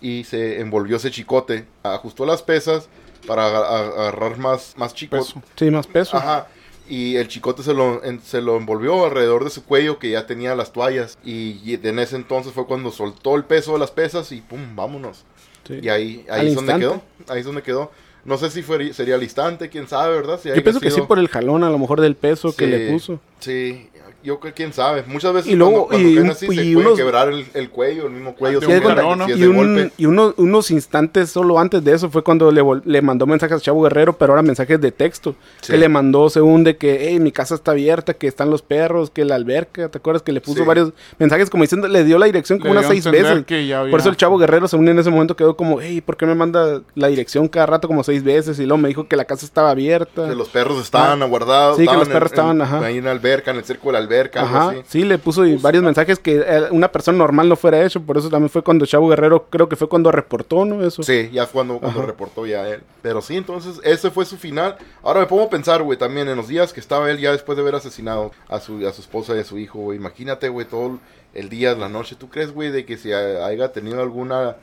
[0.00, 2.88] y se envolvió ese chicote, ajustó las pesas
[3.28, 5.34] para agarrar más, más chicos.
[5.34, 5.42] Peso.
[5.56, 6.16] Sí, más peso.
[6.16, 6.48] Ajá.
[6.88, 10.26] Y el chicote se lo, en- se lo envolvió alrededor de su cuello que ya
[10.26, 13.90] tenía las toallas y, y en ese entonces fue cuando soltó el peso de las
[13.90, 15.24] pesas y pum, vámonos.
[15.66, 15.78] Sí.
[15.82, 16.80] Y ahí, ahí es donde instante.
[16.80, 17.90] quedó, ahí es donde quedó.
[18.26, 20.40] No sé si fue, sería al instante, quién sabe, ¿verdad?
[20.42, 22.90] Si Yo pienso que sí por el jalón, a lo mejor del peso que le
[22.90, 23.20] puso.
[23.38, 23.88] Sí,
[24.24, 25.04] yo creo quién sabe.
[25.06, 27.70] Muchas veces Y luego- cuando, cuando y así y se puede unos- quebrar el, el
[27.70, 28.58] cuello, el mismo cuello.
[28.60, 29.28] de si un ¿no?
[29.28, 29.90] Y, un- golpe.
[29.98, 33.60] y uno- unos instantes solo antes de eso fue cuando le, le mandó mensajes a
[33.60, 35.34] Chavo Guerrero, pero ahora mensajes de texto.
[35.60, 35.72] Sí.
[35.72, 39.10] Que le mandó según de que, hey, mi casa está abierta, que están los perros,
[39.10, 39.88] que la alberca.
[39.88, 40.64] ¿Te acuerdas que le puso Sí.
[40.66, 43.44] varios mensajes como diciendo, le dio la dirección como Le unas seis veces?
[43.44, 46.00] que ya había- Por eso el Chavo Guerrero, según en ese momento, quedó como, hey,
[46.00, 48.58] ¿por qué me manda la dirección cada rato como seis veces?
[48.58, 50.28] Y luego me dijo que la casa estaba abierta.
[50.28, 51.76] Que los perros estaban aguardados.
[51.76, 52.78] Sí, que los en- perros en- estaban, ajá.
[52.86, 54.82] Ahí en la alberca, en el cerco de la alberca, Ajá, así.
[54.86, 58.28] sí, le puso varios mensajes que eh, una persona normal no fuera hecho, por eso
[58.30, 60.84] también fue cuando Chavo Guerrero, creo que fue cuando reportó, ¿no?
[60.86, 61.02] Eso.
[61.02, 62.82] Sí, ya fue cuando, reportó ya él.
[63.02, 64.76] Pero sí, entonces ese fue su final.
[65.02, 67.56] Ahora me pongo a pensar, güey, también en los días que estaba él ya después
[67.56, 69.98] de haber asesinado a su, a su esposa y a su hijo, güey.
[69.98, 70.98] Imagínate, güey, todo
[71.34, 72.16] el día, la noche.
[72.18, 74.56] ¿Tú crees, güey, de que si ha- haya tenido alguna...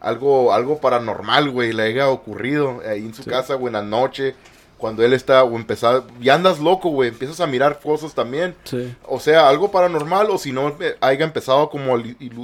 [0.00, 3.30] Algo, algo paranormal, güey, le haya ocurrido ahí en su Sí.
[3.30, 4.34] casa, güey, en la noche,
[4.78, 8.94] cuando él está, o empezar, ya andas loco, güey, empiezas a mirar cosas también, Sí.
[9.06, 11.96] o sea, algo paranormal, o si no, eh, haya empezado como,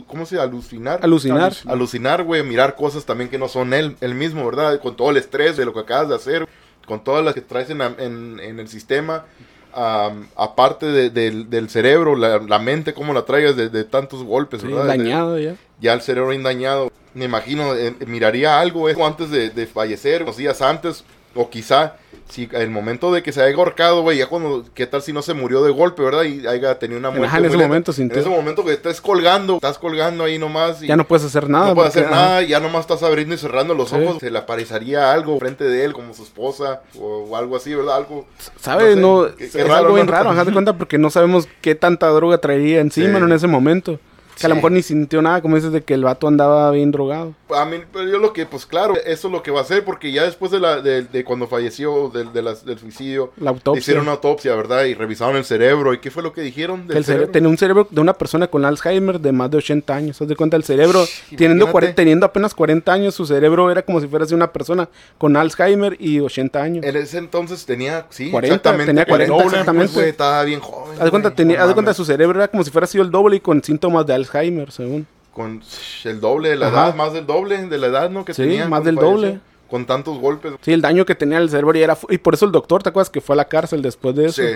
[0.07, 0.43] ¿cómo se dice?
[0.43, 1.01] Alucinar.
[1.03, 1.53] Alucinar.
[1.67, 4.81] alucinar, güey, mirar cosas también que no son él, él mismo, ¿verdad?
[4.81, 6.49] Con todo el estrés de lo que acabas de hacer,
[6.87, 9.25] con todas las que traes en, en- en el sistema,
[9.73, 14.23] am, aparte de- del, del cerebro, la, la mente, cómo la traigas de, de tantos
[14.25, 14.87] golpes, Sí, ¿verdad?
[14.87, 15.55] dañado ya.
[15.81, 16.91] Ya el cerebro dañado.
[17.15, 21.05] Me imagino, eh, miraría algo eso antes de fallecer, unos días antes,
[21.35, 21.95] o quizá,
[22.31, 25.21] si el momento de que se haya ahorcado, güey, ya cuando, ¿qué tal si no
[25.23, 26.23] se murió de golpe, verdad?
[26.23, 27.27] Y haya tenido una muerte.
[27.27, 28.21] Ajá, en ese momento En sintió.
[28.21, 30.83] ese momento que estés colgando, estás colgando ahí nomás.
[30.83, 31.69] Y Ya no puedes hacer nada.
[31.69, 32.15] no puede hacer ajá.
[32.15, 33.97] nada, ya nomás estás abriendo y cerrando los Sí.
[33.97, 34.19] ojos.
[34.21, 37.97] Se le aparecería algo frente de él, como su esposa, o, o algo así, ¿verdad?
[37.97, 38.27] Algo.
[38.61, 38.97] ¿Sabes?
[38.97, 41.49] No No, sé, qué- es raro, algo bien raro, haz de cuenta, porque no sabemos
[41.61, 43.99] qué tanta droga traería encima en ese momento.
[44.39, 46.91] Que a lo mejor ni sintió nada, como dices, de que el vato andaba bien
[46.91, 47.35] drogado.
[47.55, 49.85] A mí, pero yo lo que, pues claro, eso es lo que va a hacer,
[49.85, 53.49] porque ya después de, la, de, de cuando falleció del, de del suicidio, La le
[53.51, 53.81] autopsia.
[53.81, 54.85] hicieron una autopsia, ¿verdad?
[54.85, 55.93] Y revisaron el cerebro.
[55.93, 56.87] ¿Y qué fue lo que dijeron?
[56.87, 57.33] Del el cere- cerebro?
[57.33, 60.23] tenía un cerebro de una persona con Alzheimer de más de 80 años.
[60.23, 61.05] Haz de cuenta, el cerebro,
[61.37, 65.97] teniendo, teniendo apenas 40 años, su cerebro era como si fuera una persona con Alzheimer
[65.99, 66.85] y 80 años.
[66.85, 68.87] En ese entonces tenía, sí, 40, exactamente.
[68.87, 69.93] tenía 40 pues, exactamente.
[69.95, 70.99] güey, estaba bien joven.
[70.99, 73.05] Haz de cuenta, tenía, no haz de cuenta, su cerebro era como si fuera sido
[73.05, 75.07] el doble y con síntomas de Alzheimer, según.
[75.33, 75.63] Con
[76.05, 76.87] el doble de la Ajá.
[76.87, 78.25] edad, más del doble de la edad, ¿no?
[78.25, 79.41] Que Sí, tenía más del falleció, doble.
[79.69, 80.53] Con tantos golpes.
[80.63, 81.97] Sí, el daño que tenía el cerebro y era...
[82.09, 84.43] Y por eso el doctor, ¿te acuerdas que fue a la cárcel después de eso?
[84.43, 84.49] Sí.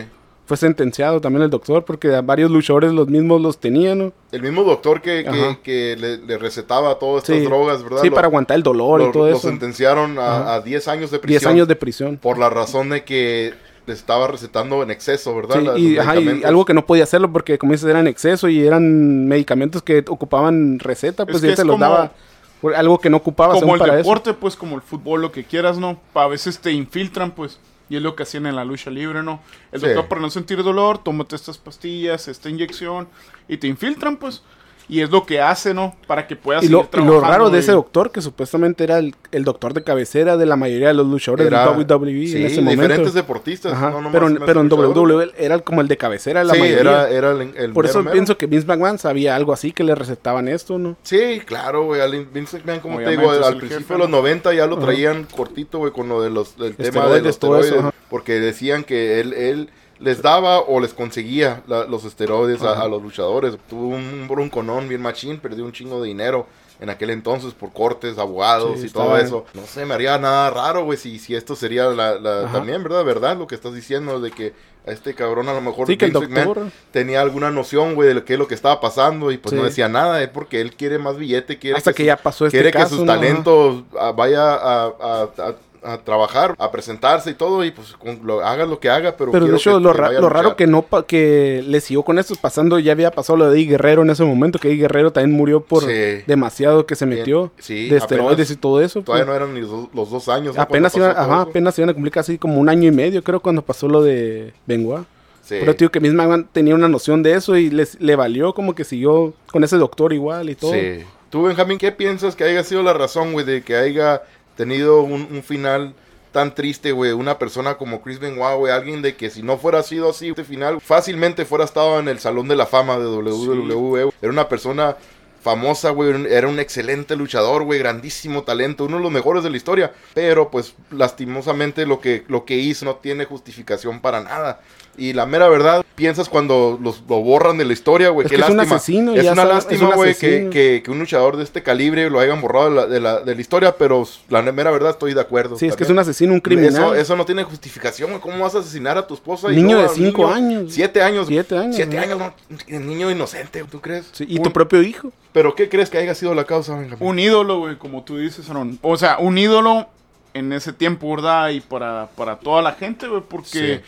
[0.47, 4.13] Fue sentenciado también el doctor porque a varios luchadores los mismos los tenían, ¿no?
[4.31, 5.25] El mismo doctor que,
[5.63, 7.45] que, le, le recetaba todas estas Sí.
[7.45, 8.03] drogas, ¿verdad?
[8.03, 9.49] Sí, Lo- para aguantar el dolor lo, y todo lo eso.
[9.49, 11.41] sentenciaron a, a 10 años de prisión.
[11.41, 12.19] 10 años de prisión.
[12.19, 13.55] Por la razón de que
[13.87, 15.75] le estaba recetando en exceso, ¿verdad?
[15.77, 16.13] Sí, y, ajá,
[16.45, 20.79] algo que no podía hacerlo porque, como dices, eran exceso y eran medicamentos que ocupaban
[20.79, 22.13] receta, pues que y él es se los daba
[22.61, 25.45] por algo que no ocupaba como el para deporte, pues como el fútbol, lo que
[25.45, 26.01] quieras, ¿no?
[26.15, 27.59] A veces te infiltran, pues.
[27.91, 29.41] Y es lo que hacían en la lucha libre, ¿no?
[29.71, 29.87] El Sí.
[29.87, 33.07] doctor para no sentir dolor, tómate estas pastillas, esta inyección,
[33.49, 34.43] y te infiltran, pues.
[34.87, 35.95] Y es lo que hace, ¿no?
[36.07, 36.71] Para que puedas eso.
[36.71, 39.15] Y lo, seguir y lo trabajando raro de y- ese doctor, que supuestamente era el,
[39.33, 42.47] el doctor de cabecera de la mayoría de los luchadores Era- de WWE sí, en
[42.47, 43.13] ese diferentes momento.
[43.13, 43.73] deportistas.
[43.73, 45.09] Ajá, no nomás pero, me pero en hace luchador.
[45.09, 46.81] WWE era como el de cabecera de la Sí, mayoría.
[46.81, 48.13] era, era el, el Por mero eso mero.
[48.13, 50.97] pienso que Vince McMahon sabía algo así que le recetaban esto, ¿no?
[51.03, 52.03] Sí, claro, güey.
[52.33, 54.19] Vince McMahon, como te digo, al principio jefe, de los ¿no?
[54.19, 54.85] 90 ya lo Ajá.
[54.85, 58.85] traían cortito, güey, con lo de los, del tema de los todo eso, porque decían
[58.85, 63.57] que él, él les daba o les conseguía la- los esteroides a, los luchadores.
[63.69, 66.47] Tuvo un bronconón bien machín, perdió un chingo de dinero
[66.81, 69.45] en aquel entonces por cortes, abogados Sí, y todo eso.
[69.55, 73.05] No sé, me haría nada raro, güey, si, si esto sería la, la- también, ¿verdad?
[73.05, 73.37] ¿Verdad?
[73.39, 74.53] Lo que estás diciendo de que
[74.87, 76.67] a este cabrón a lo mejor Sí, que el Vince McMahon doctor...
[76.91, 79.57] tenía alguna noción, güey, de lo que es lo que estaba pasando y pues Sí.
[79.57, 82.47] no decía nada, es porque él quiere más billete, quiere Hasta que, su- ya pasó
[82.47, 85.55] este quiere caso, que sus talentos ah, vaya a, a- a-
[85.85, 89.31] a trabajar, a presentarse y todo y pues con- lo, haga lo que haga, pero
[89.33, 92.03] Pero de hecho, que- lo, que ra- lo raro que no pa- que le siguió
[92.03, 95.37] con esto pasando, ya había pasado lo de Guerrero en ese momento, que Guerrero también
[95.37, 96.23] murió por Sí.
[96.27, 99.03] demasiado que se metió sí, de esteroides y todo eso.
[99.03, 99.39] Todavía pues.
[99.39, 100.57] no eran ni los, los dos años.
[100.57, 100.63] ¿no?
[100.63, 103.63] apenas, iban, ajá, apenas iban a cumplir casi como un año y medio, creo, cuando
[103.63, 105.05] pasó lo de Benoit.
[105.43, 105.57] Sí.
[105.61, 108.83] Pero tío, que McMahon tenía una noción de eso y les, le valió como que
[108.85, 110.73] siguió con ese doctor igual y todo.
[110.73, 111.05] Sí.
[111.29, 114.23] Tú, Benjamín, ¿qué piensas que haya sido la razón, güey, de que haya
[114.57, 115.95] tenido un, un final
[116.33, 117.13] tan triste, güey?
[117.13, 120.45] Una persona como Chris Benoit, güey, alguien de que si no fuera sido así, este
[120.45, 124.11] final fácilmente fuera estado en el Salón de la Fama de WWE.
[124.21, 124.97] Era una persona
[125.45, 126.27] famosa, güey.
[126.33, 127.79] Era un excelente luchador, güey.
[127.79, 128.87] Grandísimo talento.
[128.87, 129.93] Uno de los mejores de la historia.
[130.15, 134.61] Pero, pues, lastimosamente lo que, lo que hizo no tiene justificación para nada.
[134.97, 138.27] Y la mera verdad, piensas cuando los, lo borran de la historia, güey.
[138.27, 138.77] Es qué que es un lástima.
[138.77, 142.09] asesino, Es ya una sabe- lástima, güey, que, que, que un luchador de este calibre
[142.11, 143.77] lo hayan borrado de la, de la, de la historia.
[143.77, 145.57] Pero la mera verdad, estoy de acuerdo.
[145.59, 146.71] Sí, es que es un asesino, un criminal.
[146.73, 148.21] Eso, eso no tiene justificación, güey.
[148.21, 149.51] ¿Cómo vas a asesinar a tu esposa?
[149.53, 150.35] y Niño de a un cinco niño?
[150.35, 150.73] años.
[150.73, 151.27] Siete años.
[151.27, 152.03] Siete años, Siete ¿no?
[152.03, 152.35] años, no.
[152.77, 154.07] Un niño inocente, ¿tú crees?
[154.13, 155.11] Sí, y Un- tu propio hijo.
[155.33, 156.99] ¿Pero qué crees que haya sido la causa, Benjamín?
[157.07, 158.79] Un ídolo, güey, como tú dices, Aaron.
[158.83, 159.89] O sea, un ídolo
[160.35, 161.51] en ese tiempo, ¿verdad?
[161.51, 163.81] Y para, para toda la gente, güey, porque Sí.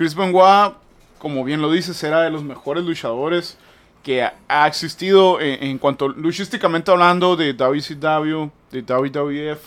[0.00, 0.72] Chris Benoit,
[1.18, 3.58] como bien lo dices, era de los mejores luchadores
[4.02, 9.60] que ha, existido en, en cuanto luchísticamente hablando de WCW, de WWF.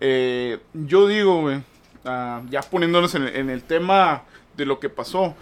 [0.00, 1.50] Eh, yo digo,
[2.04, 5.34] ah, ya poniéndonos en, en el tema de lo que pasó,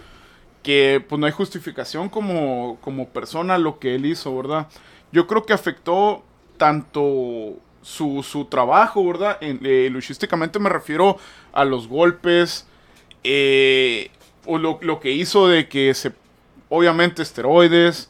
[0.62, 4.68] que pues no hay justificación como, como persona lo que él hizo, ¿verdad?
[5.10, 6.22] Yo creo que afectó
[6.58, 9.38] tanto su, su trabajo, ¿verdad?
[9.40, 11.18] En, eh, luchísticamente me refiero
[11.52, 12.68] a los golpes,
[13.24, 14.10] eh,
[14.46, 16.12] o lo, lo que hizo de que se,
[16.68, 18.08] obviamente esteroides,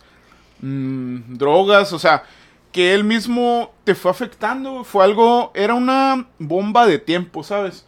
[0.60, 2.24] mm, drogas, o sea,
[2.72, 7.84] que él mismo te fue afectando, fue algo, era una bomba de tiempo, ¿sabes?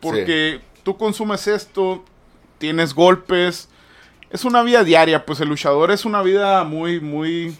[0.00, 2.04] Porque tú consumes esto,
[2.58, 3.68] tienes golpes,
[4.30, 7.56] es una vida diaria, pues el luchador es una vida muy, muy,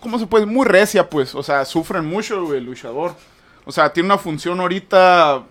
[0.00, 0.46] ¿cómo se puede?
[0.46, 3.14] Muy recia, pues, o sea, sufren mucho güey, el luchador.
[3.64, 5.44] O sea, tiene una función ahorita,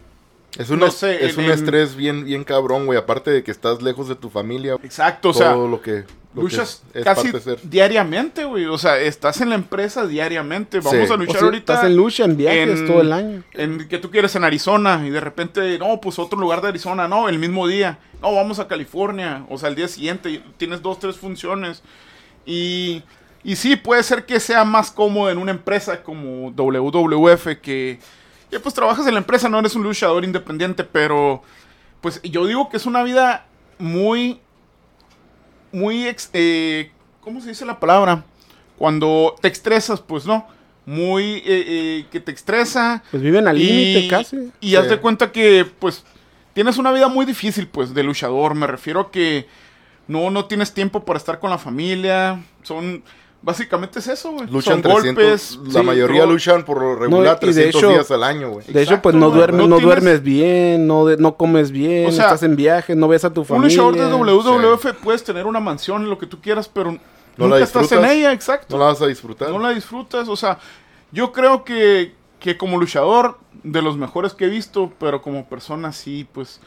[0.58, 2.98] Es un, no sé, es en- un en- estrés bien, bien cabrón, güey.
[2.98, 4.76] Aparte de que estás lejos de tu familia.
[4.84, 7.70] exacto, o sea, todo lo que, lo que luchas es, es casi parte de ser.
[7.70, 8.66] diariamente, güey.
[8.66, 10.80] O sea, estás en la empresa diariamente.
[10.80, 11.12] Vamos Sí.
[11.12, 11.74] a O luchar sea, ahorita.
[11.76, 13.44] Estás en lucha, en viajes en- todo el año.
[13.54, 17.08] En que tú quieres en Arizona y de repente, no, pues otro lugar de Arizona,
[17.08, 18.00] no, el mismo día.
[18.22, 19.46] No, vamos a California.
[19.50, 21.84] O sea, el día siguiente y tienes dos, tres funciones.
[22.46, 23.04] Y,
[23.44, 28.00] y sí, puede ser que sea más cómodo en una empresa como WWF que,
[28.50, 31.44] que pues trabajas en la empresa, no eres un luchador independiente, pero
[32.02, 33.46] pues yo digo que es una vida
[33.78, 34.40] muy,
[35.72, 36.92] muy, ex- eh,
[37.22, 38.24] ¿cómo se dice la palabra?
[38.78, 40.48] Cuando te estresas, pues no.
[40.86, 43.04] Muy, eh, eh, que te estresa.
[43.12, 44.38] Pues viven al límite Y- casi.
[44.60, 44.82] Y Sí.
[44.82, 46.04] de cuenta que, pues,
[46.54, 48.56] tienes una vida muy difícil, pues, de luchador.
[48.56, 49.46] Me refiero a que
[50.08, 52.42] no, no tienes tiempo para estar con la familia.
[52.64, 53.04] Son,
[53.42, 54.48] básicamente es eso, güey.
[54.50, 55.16] Luchan Son 300.
[55.16, 55.60] golpes.
[55.74, 58.66] la sí, mayoría luchan por lo regular de 300 hecho- días al año, güey.
[58.68, 62.08] De hecho, pues no, duermes, No no, tienes- duermes bien, no, de- no comes bien,
[62.08, 63.78] O sea, estás en viaje, no ves a tu Un familia.
[63.78, 67.00] luchador de WWF puedes tener una mansión, lo que tú quieras, pero No
[67.38, 68.76] nunca la estás en ella, exacto.
[68.76, 69.50] No la vas a disfrutar.
[69.50, 70.28] no la disfrutas.
[70.28, 70.60] O sea,
[71.12, 75.92] yo creo que, que como luchador, de los mejores que he visto, pero como persona
[75.92, 76.62] sí, pues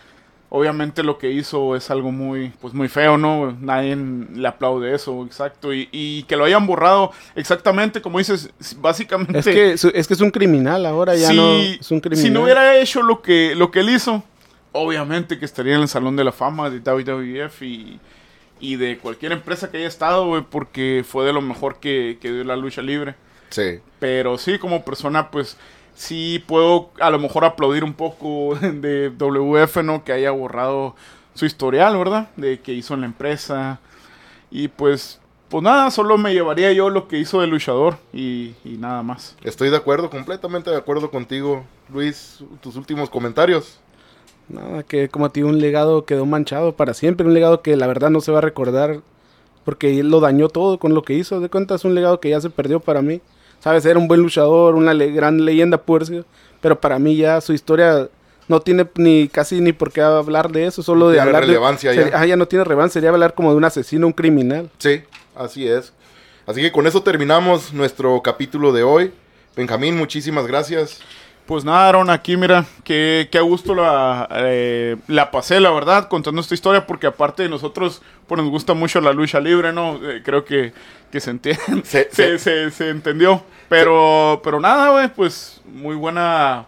[0.55, 3.57] obviamente lo que hizo es algo muy, pues muy feo, ¿no?
[3.59, 5.73] Nadie le aplaude eso, exacto.
[5.73, 9.39] Y, y que lo hayan borrado exactamente, como dices, básicamente...
[9.39, 12.23] Es que, es que es un criminal ahora, ya si, no es un criminal.
[12.23, 14.23] si no hubiera hecho lo que, lo que él hizo,
[14.73, 17.99] obviamente que estaría en el Salón de la Fama de WWF y,
[18.61, 22.31] y de cualquier empresa que haya estado, güey, porque fue de lo mejor que, que
[22.31, 23.15] dio la lucha libre.
[23.49, 23.81] Sí.
[23.99, 25.57] Pero sí, como persona, pues
[26.03, 30.05] sí puedo a lo mejor aplaudir un poco de WF, ¿no?
[30.05, 30.97] Que haya borrado
[31.35, 32.29] su historial, ¿verdad?
[32.37, 33.79] De que hizo en la empresa.
[34.51, 38.77] Y pues, pues nada, solo me llevaría yo lo que hizo de luchador y, y
[38.79, 39.37] nada más.
[39.45, 42.43] Estoy de acuerdo, completamente de acuerdo contigo, Luis.
[42.61, 43.79] Tus últimos comentarios.
[44.49, 47.87] Nada, que como a ti un legado quedó manchado para siempre, un legado que la
[47.87, 49.01] verdad no se va a recordar
[49.65, 51.39] porque él lo dañó todo con lo que hizo.
[51.39, 53.21] De cuenta es un legado que ya se perdió para mí.
[53.63, 55.79] Sabes, era un buen luchador, una le- gran leyenda
[56.61, 58.09] pero para mí ya su historia
[58.49, 61.91] no tiene ni casi ni por qué hablar de eso, solo de Tiene hablar relevancia
[61.91, 62.03] de ya.
[62.03, 64.69] sería- ah, ya no tiene relevancia, sería hablar como de un asesino, un criminal.
[64.79, 65.03] Sí,
[65.37, 65.93] así es.
[66.47, 69.13] Así que con eso terminamos nuestro capítulo de hoy.
[69.57, 71.01] Benjamín, muchísimas gracias.
[71.53, 76.09] Pues nada, Aaron, aquí mira, que, que a gusto la, eh, la pasé, la verdad,
[76.09, 79.97] contando esta historia, porque aparte de nosotros, pues nos gusta mucho la lucha libre, ¿no?
[80.03, 80.73] Eh, creo que,
[81.11, 83.45] que se, entiende, Se- se, se, se entendió.
[83.69, 86.65] Pero, pero nada, güey, pues muy buena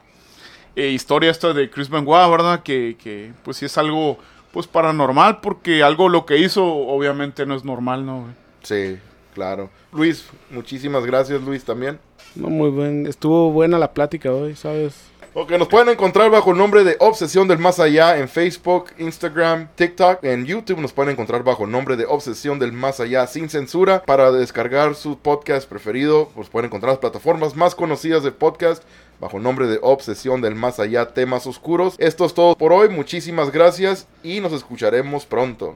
[0.76, 2.62] eh, historia esta de Chris Benoit, ¿verdad?
[2.62, 4.18] Que, que pues sí es algo,
[4.52, 8.26] pues paranormal, porque algo lo que hizo, obviamente no es normal, ¿no?
[8.62, 8.98] Sí,
[9.34, 9.70] claro.
[9.92, 11.98] Luis, muchísimas gracias, Luis, también.
[12.34, 14.94] No, muy buen, estuvo buena la plática hoy, ¿sabes?
[15.36, 19.66] Ok, nos pueden encontrar bajo el nombre de Obsesión del Más Allá en Facebook, Instagram,
[19.74, 20.22] TikTok.
[20.22, 24.04] En YouTube nos pueden encontrar bajo el nombre de Obsesión del Más Allá sin censura.
[24.04, 28.84] Para descargar su podcast preferido, pues pueden encontrar las plataformas más conocidas de podcast
[29.20, 31.96] bajo el nombre de Obsesión del Más Allá Temas Oscuros.
[31.98, 32.88] Esto es todo por hoy.
[32.88, 35.74] Muchísimas gracias y nos escucharemos pronto.